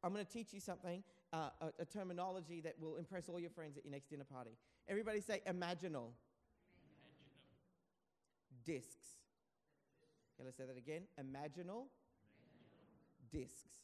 [0.05, 3.49] I'm going to teach you something, uh, a, a, terminology that will impress all your
[3.49, 4.51] friends at your next dinner party.
[4.87, 5.55] Everybody say imaginal.
[5.55, 6.11] imaginal.
[8.67, 9.17] Discs.
[10.35, 11.05] Okay, let's say that again.
[11.19, 11.85] Imaginal, imaginal.
[13.33, 13.81] discs.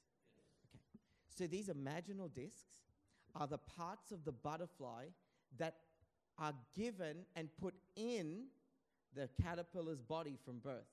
[0.74, 1.00] Okay.
[1.34, 2.66] So these imaginal discs
[3.34, 5.06] are the parts of the butterfly
[5.56, 5.76] that
[6.38, 8.44] are given and put in
[9.14, 10.84] the caterpillar's body from birth.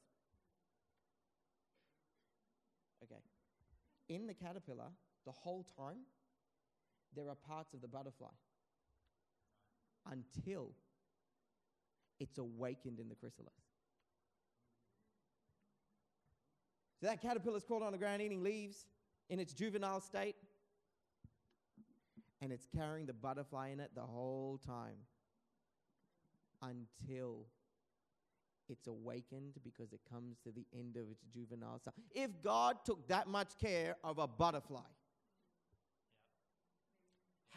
[3.03, 3.21] Okay.
[4.07, 4.91] In the caterpillar,
[5.27, 5.99] the whole time,
[7.13, 8.31] there are parts of the butterfly
[10.09, 10.71] until
[12.19, 13.51] it's awakened in the chrysalis.
[17.01, 18.87] So that caterpillar's crawled on the ground eating leaves
[19.29, 20.35] in its juvenile state,
[22.41, 24.95] and it's carrying the butterfly in it the whole time
[26.61, 27.45] until
[28.69, 31.93] it's awakened because it comes to the end of its juvenile state.
[32.15, 34.79] If God took that much care of a butterfly,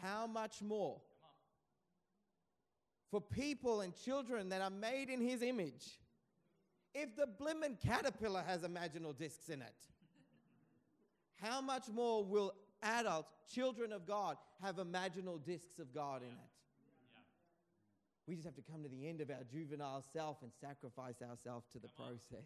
[0.01, 0.99] how much more
[3.09, 5.99] for people and children that are made in His image?
[6.93, 9.75] If the blimmin' caterpillar has imaginal discs in it,
[11.41, 16.51] how much more will adults, children of God, have imaginal discs of God in it?
[18.27, 21.67] We just have to come to the end of our juvenile self and sacrifice ourselves
[21.73, 22.45] to the come process.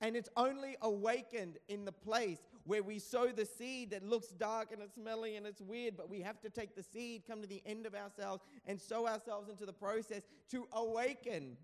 [0.00, 4.72] And it's only awakened in the place where we sow the seed that looks dark
[4.72, 7.46] and it's smelly and it's weird, but we have to take the seed, come to
[7.46, 11.56] the end of ourselves, and sow ourselves into the process to awaken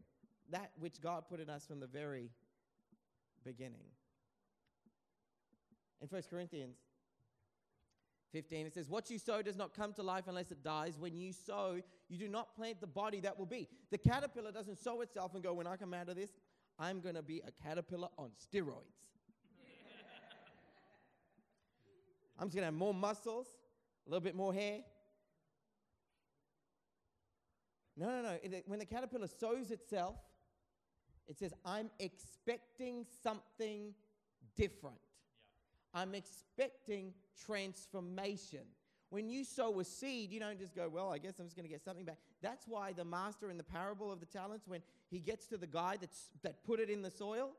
[0.50, 2.30] that which God put in us from the very
[3.44, 3.84] beginning.
[6.00, 6.76] In 1 Corinthians
[8.32, 10.98] 15, it says, What you sow does not come to life unless it dies.
[10.98, 13.68] When you sow, you do not plant the body that will be.
[13.90, 16.30] The caterpillar doesn't sow itself and go, When I come out of this,
[16.78, 19.02] I'm going to be a caterpillar on steroids.
[22.42, 23.46] I'm just going to have more muscles,
[24.04, 24.80] A little bit more hair?
[27.96, 28.60] No, no, no.
[28.66, 30.16] When the caterpillar sows itself,
[31.28, 33.94] it says, I'm expecting something
[34.56, 34.96] different.
[35.94, 37.14] I'm expecting
[37.46, 38.62] transformation.
[39.10, 41.68] When you sow a seed, you don't just go, Well, I guess I'm just going
[41.68, 42.18] to get something back.
[42.42, 44.80] That's why the master in the parable of the talents, when
[45.12, 47.50] he gets to the guy that's, that put it in the soil,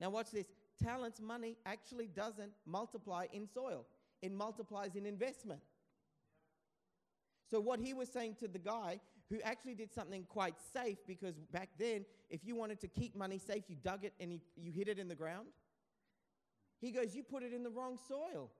[0.00, 0.46] now watch this
[0.82, 3.84] talents, money actually doesn't multiply in soil,
[4.22, 5.60] it multiplies in investment.
[7.50, 9.00] So, what he was saying to the guy
[9.30, 13.38] who actually did something quite safe, because back then, if you wanted to keep money
[13.38, 15.46] safe, you dug it and you hid it in the ground.
[16.80, 18.50] He goes, You put it in the wrong soil.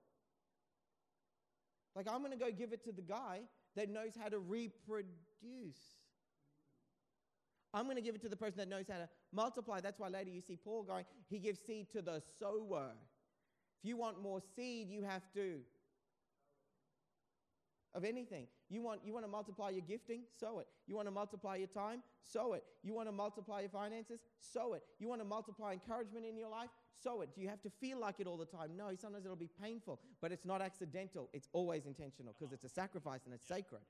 [1.95, 3.41] Like, I'm going to go give it to the guy
[3.75, 5.07] that knows how to reproduce.
[7.73, 9.81] I'm going to give it to the person that knows how to multiply.
[9.81, 12.91] That's why later you see Paul going, he gives seed to the sower.
[13.79, 15.59] If you want more seed, you have to.
[17.93, 18.47] Of anything.
[18.69, 20.21] You want, you want to multiply your gifting?
[20.39, 20.67] Sow it.
[20.87, 22.03] You want to multiply your time?
[22.21, 22.63] Sow it.
[22.83, 24.19] You want to multiply your finances?
[24.39, 24.83] Sow it.
[24.99, 26.69] You want to multiply encouragement in your life?
[27.01, 27.29] Sow it.
[27.33, 28.71] Do you have to feel like it all the time?
[28.77, 31.29] No, sometimes it'll be painful, but it's not accidental.
[31.33, 33.81] It's always intentional because it's a sacrifice and it's sacred.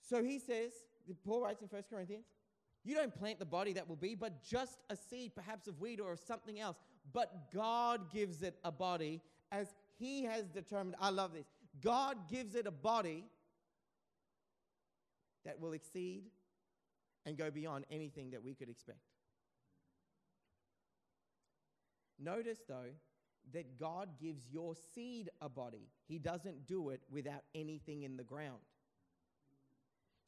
[0.00, 0.72] So he says,
[1.24, 2.26] Paul writes in 1 Corinthians,
[2.84, 6.00] you don't plant the body that will be, but just a seed, perhaps of wheat
[6.00, 6.76] or of something else.
[7.12, 9.20] But God gives it a body
[9.52, 10.96] as he has determined.
[11.00, 11.46] I love this.
[11.82, 13.24] God gives it a body
[15.44, 16.24] that will exceed
[17.26, 18.98] and go beyond anything that we could expect.
[22.18, 22.92] Notice, though,
[23.52, 25.88] that God gives your seed a body.
[26.08, 28.60] He doesn't do it without anything in the ground.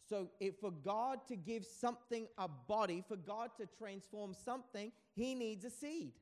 [0.08, 5.34] So, if for God to give something a body, for God to transform something, He
[5.34, 6.12] needs a seed.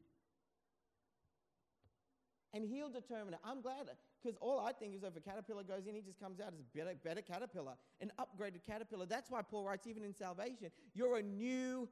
[2.54, 3.40] And He'll determine it.
[3.44, 3.90] I'm glad
[4.22, 6.60] because all I think is if a caterpillar goes in, he just comes out as
[6.60, 9.04] a better, better caterpillar, an upgraded caterpillar.
[9.04, 11.88] That's why Paul writes, even in salvation, you're a new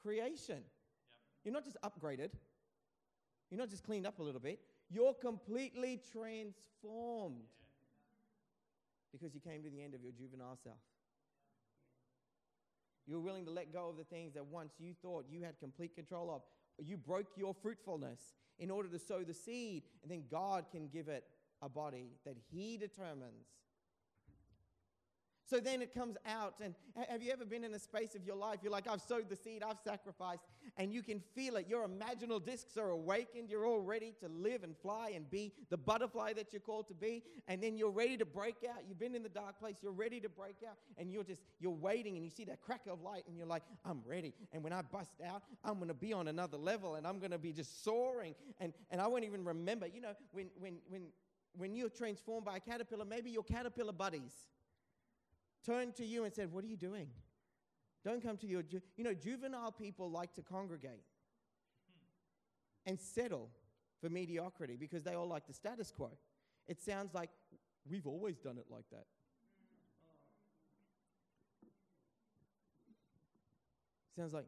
[0.00, 0.62] creation.
[1.42, 2.30] You're not just upgraded,
[3.50, 7.44] you're not just cleaned up a little bit, you're completely transformed
[9.12, 10.76] because you came to the end of your juvenile self.
[13.06, 15.58] You were willing to let go of the things that once you thought you had
[15.60, 16.42] complete control of.
[16.84, 18.20] You broke your fruitfulness
[18.58, 21.24] in order to sow the seed, and then God can give it
[21.62, 23.46] a body that He determines.
[25.54, 26.74] So then it comes out, and
[27.08, 28.58] have you ever been in a space of your life?
[28.60, 30.42] You're like, I've sowed the seed, I've sacrificed,
[30.76, 31.66] and you can feel it.
[31.68, 33.50] Your imaginal discs are awakened.
[33.50, 36.94] You're all ready to live and fly and be the butterfly that you're called to
[36.94, 37.22] be.
[37.46, 38.82] And then you're ready to break out.
[38.88, 41.70] You've been in the dark place, you're ready to break out, and you're just, you're
[41.70, 44.34] waiting, and you see that crack of light, and you're like, I'm ready.
[44.52, 47.30] And when I bust out, I'm going to be on another level, and I'm going
[47.30, 49.86] to be just soaring, and, and I won't even remember.
[49.86, 51.02] You know, when, when, when,
[51.56, 54.32] when you're transformed by a caterpillar, maybe your caterpillar buddies
[55.64, 57.08] turned to you and said, What are you doing?
[58.04, 58.62] Don't come to your.
[58.62, 58.82] Ju-.
[58.96, 61.04] You know, juvenile people like to congregate
[62.86, 63.50] and settle
[64.00, 66.10] for mediocrity because they all like the status quo.
[66.66, 67.30] It sounds like
[67.90, 69.04] we've always done it like that.
[74.16, 74.46] Sounds like,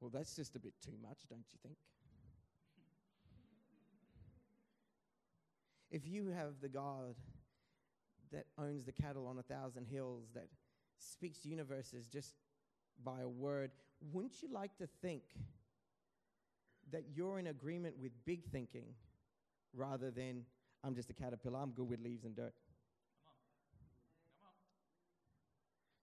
[0.00, 1.76] well, that's just a bit too much, don't you think?
[5.90, 7.14] If you have the God
[8.34, 10.48] that owns the cattle on a thousand hills, that
[10.98, 12.34] speaks universes just
[13.02, 13.70] by a word,
[14.12, 15.22] wouldn't you like to think
[16.92, 18.86] that you're in agreement with big thinking
[19.72, 20.42] rather than
[20.84, 22.52] I'm just a caterpillar, I'm good with leaves and dirt?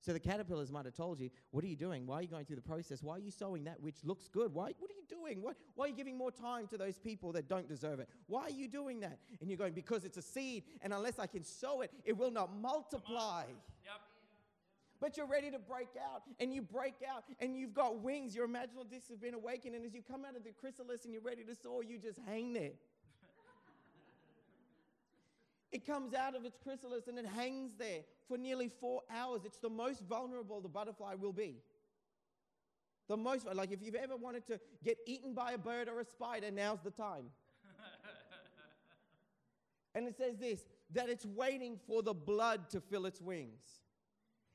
[0.01, 2.07] So the caterpillars might have told you, What are you doing?
[2.07, 3.03] Why are you going through the process?
[3.03, 4.51] Why are you sowing that which looks good?
[4.53, 5.41] Why, what are you doing?
[5.43, 8.09] Why, why are you giving more time to those people that don't deserve it?
[8.25, 9.19] Why are you doing that?
[9.39, 12.31] And you're going, Because it's a seed, and unless I can sow it, it will
[12.31, 13.43] not multiply.
[13.47, 14.01] Yep.
[14.99, 18.35] But you're ready to break out, and you break out, and you've got wings.
[18.35, 21.13] Your imaginal discs have been awakened, and as you come out of the chrysalis and
[21.13, 22.73] you're ready to soar, you just hang there.
[25.71, 29.41] It comes out of its chrysalis and it hangs there for nearly four hours.
[29.45, 31.55] It's the most vulnerable the butterfly will be.
[33.07, 36.05] The most, like if you've ever wanted to get eaten by a bird or a
[36.05, 37.25] spider, now's the time.
[39.95, 40.61] and it says this
[40.93, 43.79] that it's waiting for the blood to fill its wings.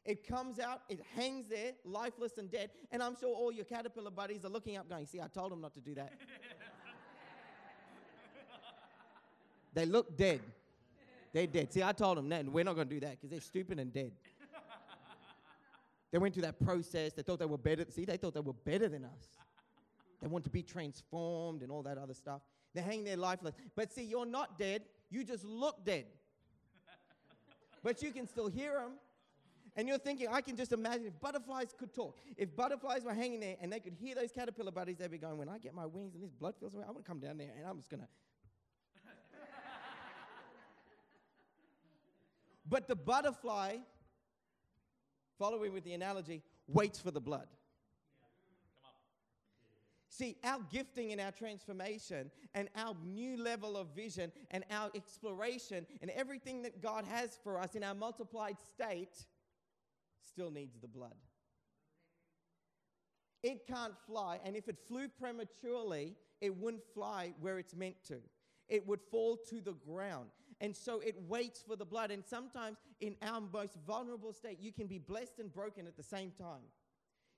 [0.04, 2.70] It comes out, it hangs there, lifeless and dead.
[2.92, 5.60] And I'm sure all your caterpillar buddies are looking up, going, See, I told them
[5.60, 6.12] not to do that.
[9.74, 10.40] they look dead.
[11.36, 11.70] They're dead.
[11.70, 13.92] See, I told them, that, we're not going to do that because they're stupid and
[13.92, 14.10] dead.
[16.10, 17.12] they went through that process.
[17.12, 17.84] They thought they were better.
[17.90, 19.26] See, they thought they were better than us.
[20.22, 22.40] They want to be transformed and all that other stuff.
[22.74, 23.54] They hang there lifeless.
[23.74, 24.84] But see, you're not dead.
[25.10, 26.06] You just look dead.
[27.82, 28.92] but you can still hear them.
[29.76, 32.16] And you're thinking, I can just imagine if butterflies could talk.
[32.38, 35.36] If butterflies were hanging there and they could hear those caterpillar buddies, they'd be going,
[35.36, 37.36] When I get my wings and this blood fills me, I'm going to come down
[37.36, 38.08] there and I'm just going to.
[42.68, 43.76] But the butterfly,
[45.38, 47.46] following with the analogy, waits for the blood.
[50.08, 55.86] See, our gifting and our transformation and our new level of vision and our exploration
[56.00, 59.26] and everything that God has for us in our multiplied state
[60.24, 61.14] still needs the blood.
[63.42, 68.16] It can't fly, and if it flew prematurely, it wouldn't fly where it's meant to.
[68.68, 70.30] It would fall to the ground.
[70.60, 72.10] And so it waits for the blood.
[72.10, 76.02] And sometimes in our most vulnerable state, you can be blessed and broken at the
[76.02, 76.62] same time.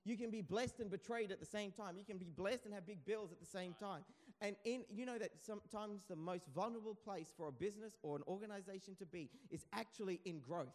[0.05, 1.97] You can be blessed and betrayed at the same time.
[1.97, 4.03] You can be blessed and have big bills at the same time.
[4.41, 8.23] And in, you know that sometimes the most vulnerable place for a business or an
[8.25, 10.67] organization to be is actually in growth.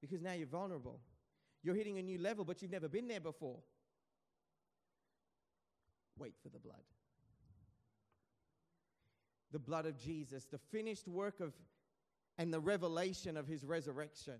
[0.00, 1.00] Because now you're vulnerable.
[1.62, 3.58] You're hitting a new level, but you've never been there before.
[6.16, 6.84] Wait for the blood.
[9.52, 11.52] The blood of Jesus, the finished work of
[12.38, 14.38] and the revelation of his resurrection.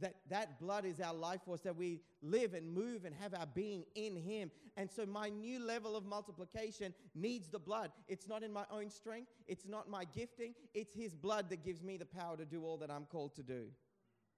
[0.00, 3.46] That that blood is our life force that we live and move and have our
[3.46, 4.52] being in him.
[4.76, 7.90] And so my new level of multiplication needs the blood.
[8.06, 9.32] It's not in my own strength.
[9.48, 10.54] It's not my gifting.
[10.72, 13.42] It's his blood that gives me the power to do all that i'm called to
[13.42, 13.64] do.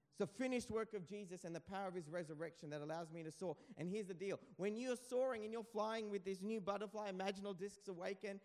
[0.09, 3.23] It's the finished work of jesus and the power of his resurrection that allows me
[3.25, 3.57] to soar.
[3.77, 4.41] And here's the deal.
[4.57, 8.41] When you're soaring and you're flying with this new butterfly imaginal discs awaken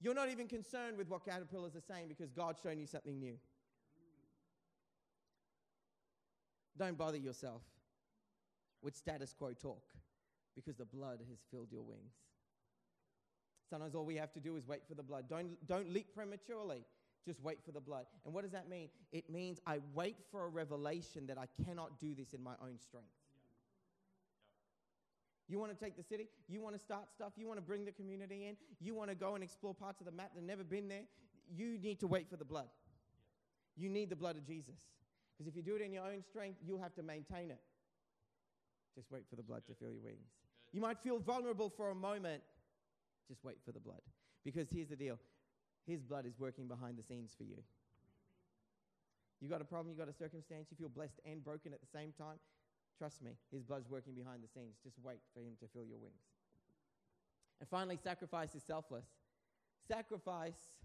[0.00, 3.36] you're not even concerned with what caterpillars are saying because god's shown you something new
[6.76, 7.62] Don't bother yourself
[8.82, 9.82] with status quo talk
[10.54, 12.14] because the blood has filled your wings.
[13.70, 15.24] Sometimes all we have to do is wait for the blood.
[15.28, 16.84] Don't, don't leap prematurely.
[17.26, 18.04] Just wait for the blood.
[18.24, 18.88] And what does that mean?
[19.10, 22.78] It means I wait for a revelation that I cannot do this in my own
[22.78, 23.08] strength.
[25.48, 26.28] You want to take the city?
[26.48, 27.32] You want to start stuff?
[27.36, 28.56] You want to bring the community in?
[28.80, 31.04] You want to go and explore parts of the map that have never been there?
[31.54, 32.68] You need to wait for the blood.
[33.76, 34.76] You need the blood of Jesus.
[35.36, 37.60] Because if you do it in your own strength, you'll have to maintain it.
[38.94, 40.30] Just wait for the blood to fill your wings.
[40.72, 42.42] You might feel vulnerable for a moment.
[43.28, 44.00] Just wait for the blood.
[44.44, 45.18] Because here's the deal
[45.86, 47.56] His blood is working behind the scenes for you.
[49.40, 51.90] You got a problem, you got a circumstance, you feel blessed and broken at the
[51.92, 52.38] same time.
[52.98, 54.76] Trust me, His blood's working behind the scenes.
[54.82, 56.22] Just wait for Him to fill your wings.
[57.60, 59.06] And finally, sacrifice is selfless.
[59.88, 60.78] Sacrifice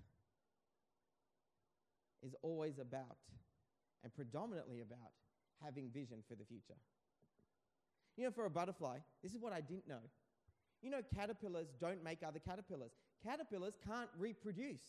[2.21, 3.17] is always about
[4.03, 5.11] and predominantly about
[5.63, 6.77] having vision for the future.
[8.17, 10.03] You know, for a butterfly, this is what I didn't know.
[10.81, 12.91] You know, caterpillars don't make other caterpillars.
[13.23, 14.81] Caterpillars can't reproduce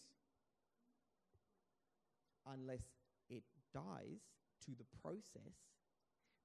[2.53, 2.83] unless
[3.29, 3.43] it
[3.75, 4.21] dies
[4.65, 5.55] to the process,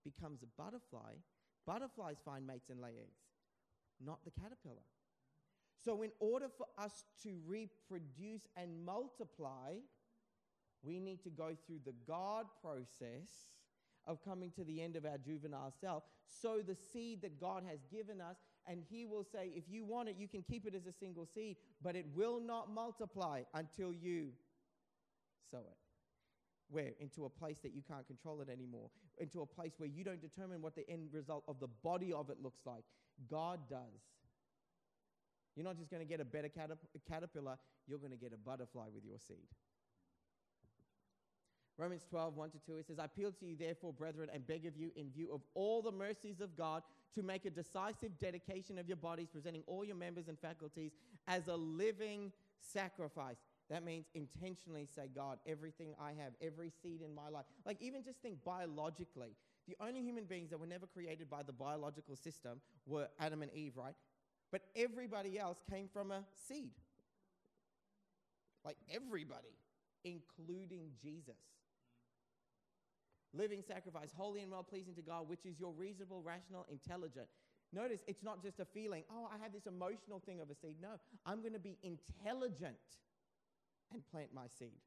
[0.05, 1.13] becomes a butterfly.
[1.65, 3.19] Butterflies find mates and lay eggs,
[3.99, 4.85] not the caterpillar.
[5.83, 9.73] So, in order for us to reproduce and multiply,
[10.83, 13.51] we need to go through the God process
[14.07, 16.03] of coming to the end of our juvenile self.
[16.27, 18.37] So the seed that God has given us,
[18.67, 21.25] and He will say, if you want it, you can keep it as a single
[21.25, 24.29] seed, but it will not multiply until you
[25.51, 25.77] sow it.
[26.69, 26.91] Where?
[26.99, 28.89] Into a place that you can't control it anymore.
[29.17, 32.29] Into a place where you don't determine what the end result of the body of
[32.29, 32.83] it looks like.
[33.29, 34.01] God does.
[35.55, 36.49] You're not just going to get a better
[37.07, 37.57] caterpillar,
[37.87, 39.47] you're going to get a butterfly with your seed.
[41.77, 44.65] Romans 12, 1 to 2, it says, I appeal to you, therefore, brethren, and beg
[44.65, 46.83] of you, in view of all the mercies of God,
[47.15, 50.93] to make a decisive dedication of your bodies, presenting all your members and faculties
[51.27, 53.37] as a living sacrifice.
[53.69, 57.45] That means intentionally say, God, everything I have, every seed in my life.
[57.65, 59.35] Like, even just think biologically.
[59.67, 63.51] The only human beings that were never created by the biological system were Adam and
[63.53, 63.95] Eve, right?
[64.51, 66.73] But everybody else came from a seed.
[68.63, 69.57] Like, everybody,
[70.03, 71.37] including Jesus
[73.37, 77.27] living sacrifice, holy and well pleasing to God, which is your reasonable, rational, intelligent.
[77.73, 80.77] Notice it's not just a feeling, oh, I have this emotional thing of a seed.
[80.81, 82.77] No, I'm going to be intelligent
[83.93, 84.81] and plant my seed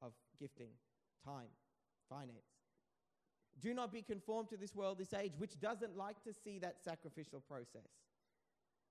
[0.00, 0.70] of gifting,
[1.24, 1.48] time,
[2.08, 2.38] finance.
[3.60, 6.82] Do not be conformed to this world, this age, which doesn't like to see that
[6.82, 7.88] sacrificial process,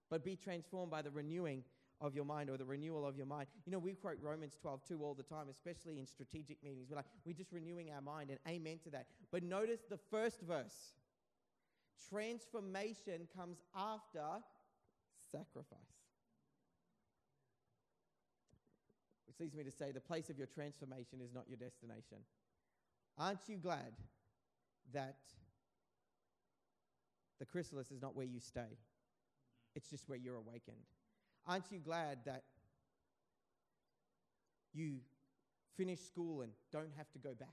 [0.10, 1.64] but be transformed by the renewing
[2.00, 3.48] of your mind or the renewal of your mind.
[3.66, 6.88] You know, we quote Romans 12, 2 all the time, especially in strategic meetings.
[6.90, 9.06] We're like, we're just renewing our mind, and amen to that.
[9.32, 10.94] But notice the first verse
[12.10, 14.26] transformation comes after
[15.32, 16.01] sacrifice.
[19.42, 22.20] Leads me to say the place of your transformation is not your destination.
[23.18, 23.94] Aren't you glad
[24.94, 25.18] that
[27.40, 28.78] the chrysalis is not where you stay?
[29.76, 30.86] It's just where you're awakened.
[31.48, 32.44] Aren't you glad that
[34.74, 34.98] you
[35.76, 37.50] finish school and don't have to go back?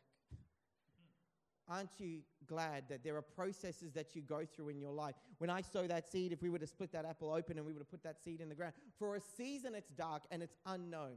[1.71, 5.15] Aren't you glad that there are processes that you go through in your life?
[5.39, 7.73] When I sow that seed, if we were to split that apple open and we
[7.73, 10.57] were to put that seed in the ground, for a season it's dark and it's
[10.67, 11.17] unknown,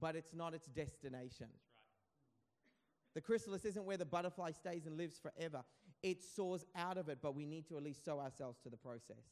[0.00, 1.48] but it's not its destination.
[3.14, 5.62] The chrysalis isn't where the butterfly stays and lives forever.
[6.02, 8.76] It soars out of it, but we need to at least sow ourselves to the
[8.76, 9.24] process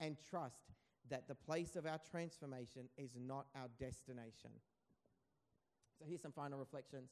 [0.00, 0.62] and trust
[1.08, 4.50] that the place of our transformation is not our destination.
[5.98, 7.10] So here's some final reflections.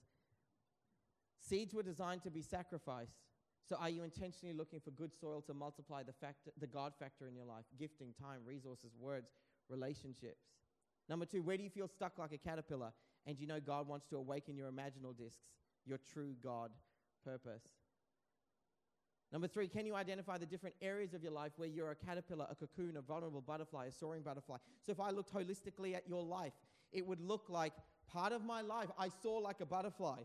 [1.41, 3.17] Seeds were designed to be sacrificed.
[3.69, 7.29] So are you intentionally looking for good soil to multiply the, factor, the God factor
[7.29, 7.65] in your life?
[7.79, 9.31] Gifting, time, resources, words,
[9.69, 10.47] relationships.
[11.11, 12.93] Number two, where do you feel stuck like a caterpillar?
[13.27, 15.41] And you know God wants to awaken your imaginal discs,
[15.85, 16.71] your true God
[17.25, 17.65] purpose.
[19.33, 22.47] Number three, can you identify the different areas of your life where you're a caterpillar,
[22.49, 24.57] a cocoon, a vulnerable butterfly, a soaring butterfly?
[24.87, 26.53] So if I looked holistically at your life,
[26.93, 27.73] it would look like
[28.13, 30.23] part of my life I saw like a butterfly.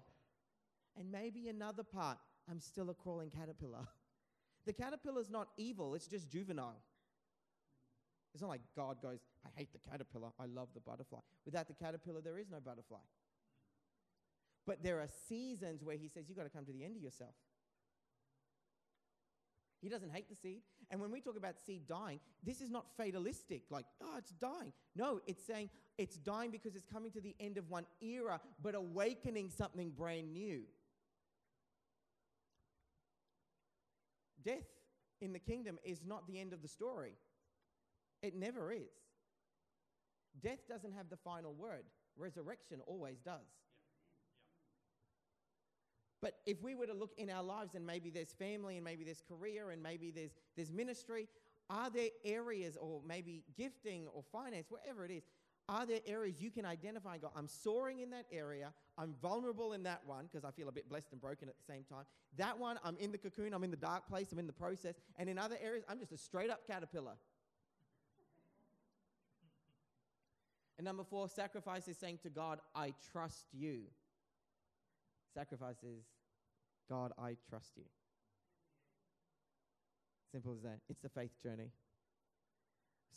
[0.97, 2.19] And maybe another part,
[2.49, 3.87] I'm still a crawling caterpillar.
[4.67, 6.81] the caterpillar's not evil, it's just juvenile.
[8.35, 11.19] It's not like God goes, I hate the caterpillar, I love the butterfly.
[11.45, 12.99] Without the caterpillar, there is no butterfly.
[14.67, 17.01] But there are seasons where He says, You've got to come to the end of
[17.01, 17.31] yourself.
[19.81, 20.63] He doesn't hate the seed.
[20.91, 24.73] And when we talk about seed dying, this is not fatalistic, like, oh, it's dying.
[24.97, 28.75] No, it's saying it's dying because it's coming to the end of one era, but
[28.75, 30.63] awakening something brand new.
[34.43, 34.67] Death
[35.21, 37.13] in the kingdom is not the end of the story,
[38.21, 38.91] it never is.
[40.41, 41.85] Death doesn't have the final word,
[42.17, 43.47] resurrection always does.
[46.21, 49.03] But if we were to look in our lives and maybe there's family and maybe
[49.03, 51.27] there's career and maybe there's, there's ministry,
[51.69, 55.23] are there areas or maybe gifting or finance, whatever it is,
[55.67, 59.73] are there areas you can identify and go, I'm soaring in that area, I'm vulnerable
[59.73, 62.05] in that one because I feel a bit blessed and broken at the same time.
[62.37, 64.95] That one, I'm in the cocoon, I'm in the dark place, I'm in the process.
[65.17, 67.13] And in other areas, I'm just a straight up caterpillar.
[70.77, 73.81] And number four, sacrifice is saying to God, I trust you.
[75.33, 76.03] Sacrifice is
[76.89, 77.83] God, I trust you.
[80.31, 80.79] Simple as that.
[80.89, 81.71] It's the faith journey.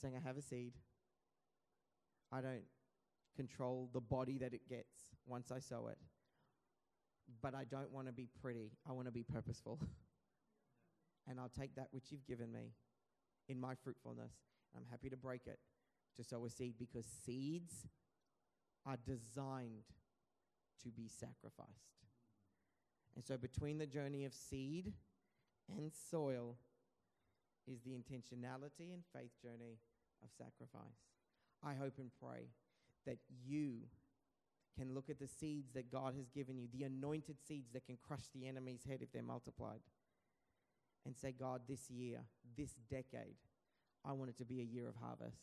[0.00, 0.74] Saying, I have a seed.
[2.32, 2.64] I don't
[3.36, 5.98] control the body that it gets once I sow it.
[7.42, 8.70] But I don't want to be pretty.
[8.88, 9.80] I want to be purposeful.
[11.28, 12.72] and I'll take that which you've given me
[13.48, 14.32] in my fruitfulness.
[14.76, 15.59] I'm happy to break it
[16.19, 17.87] to sow a seed because seeds
[18.85, 19.85] are designed
[20.83, 21.71] to be sacrificed.
[23.14, 24.93] And so, between the journey of seed
[25.69, 26.57] and soil
[27.66, 29.79] is the intentionality and faith journey
[30.23, 31.07] of sacrifice.
[31.64, 32.49] I hope and pray
[33.07, 33.81] that you
[34.79, 37.99] can look at the seeds that God has given you, the anointed seeds that can
[38.07, 39.81] crush the enemy's head if they're multiplied,
[41.05, 42.21] and say, God, this year,
[42.57, 43.37] this decade,
[44.05, 45.43] I want it to be a year of harvest.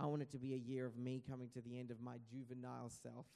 [0.00, 2.16] I want it to be a year of me coming to the end of my
[2.32, 3.26] juvenile self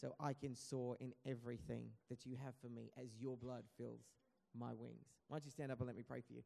[0.00, 4.02] so I can soar in everything that you have for me as your blood fills
[4.58, 5.06] my wings.
[5.28, 6.42] Why don't you stand up and let me pray for you?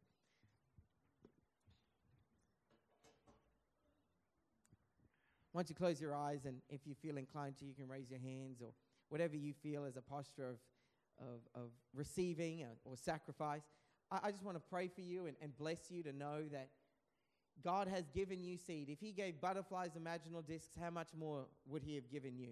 [5.52, 8.10] Why don't you close your eyes and if you feel inclined to, you can raise
[8.10, 8.72] your hands or
[9.08, 10.56] whatever you feel as a posture of,
[11.18, 13.62] of, of receiving or, or sacrifice.
[14.10, 16.68] I, I just want to pray for you and, and bless you to know that
[17.64, 18.88] God has given you seed.
[18.88, 22.50] If He gave butterflies imaginal discs, how much more would He have given you?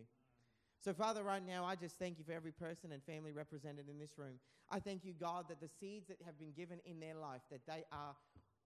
[0.85, 3.99] So, Father, right now, I just thank you for every person and family represented in
[3.99, 4.39] this room.
[4.71, 7.67] I thank you, God, that the seeds that have been given in their life, that
[7.67, 8.15] they are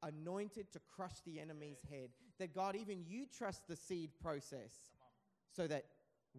[0.03, 2.11] anointed to crush the enemy's head.
[2.39, 4.73] That, God, even you trust the seed process
[5.55, 5.85] so that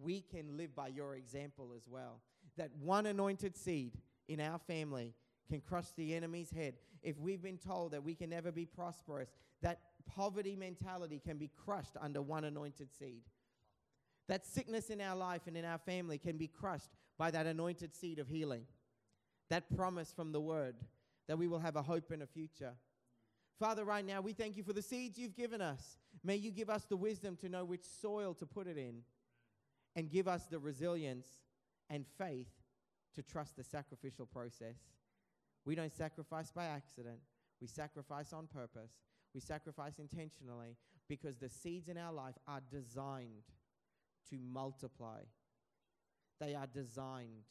[0.00, 2.20] we can live by your example as well.
[2.56, 3.92] That one anointed seed
[4.28, 5.14] in our family
[5.52, 6.72] can crush the enemy's head.
[7.02, 9.28] If we've been told that we can never be prosperous,
[9.60, 13.20] that poverty mentality can be crushed under one anointed seed.
[14.28, 16.88] That sickness in our life and in our family can be crushed
[17.18, 18.62] by that anointed seed of healing.
[19.50, 20.74] That promise from the word
[21.28, 22.72] that we will have a hope and a future.
[23.58, 25.98] Father, right now, we thank you for the seeds you've given us.
[26.24, 29.02] May you give us the wisdom to know which soil to put it in
[29.96, 31.28] and give us the resilience
[31.90, 32.48] and faith
[33.16, 34.76] to trust the sacrificial process.
[35.64, 37.20] We don't sacrifice by accident,
[37.60, 38.92] we sacrifice on purpose.
[39.34, 40.76] We sacrifice intentionally
[41.08, 43.48] because the seeds in our life are designed
[44.28, 45.20] to multiply.
[46.40, 47.46] They are designed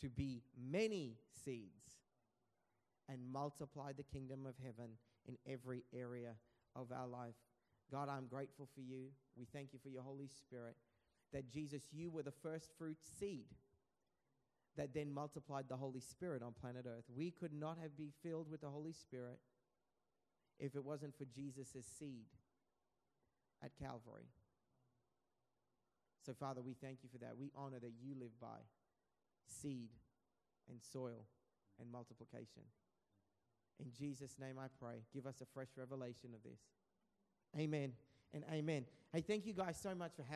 [0.00, 1.94] to be many seeds
[3.08, 4.92] and multiply the kingdom of heaven
[5.26, 6.32] in every area
[6.74, 7.34] of our life.
[7.90, 9.06] God, I'm grateful for you.
[9.36, 10.76] We thank you for your Holy Spirit.
[11.32, 13.46] That Jesus, you were the first fruit seed
[14.76, 17.04] that then multiplied the Holy Spirit on planet Earth.
[17.14, 19.38] We could not have been filled with the Holy Spirit
[20.58, 22.26] if it wasn't for Jesus' seed
[23.62, 24.28] at Calvary.
[26.24, 27.36] So, Father, we thank you for that.
[27.38, 28.58] We honor that you live by
[29.46, 29.90] seed
[30.68, 31.24] and soil
[31.80, 32.62] and multiplication.
[33.78, 35.02] In Jesus' name I pray.
[35.14, 36.60] Give us a fresh revelation of this.
[37.58, 37.92] Amen
[38.32, 38.86] and amen.
[39.12, 40.34] Hey, thank you guys so much for having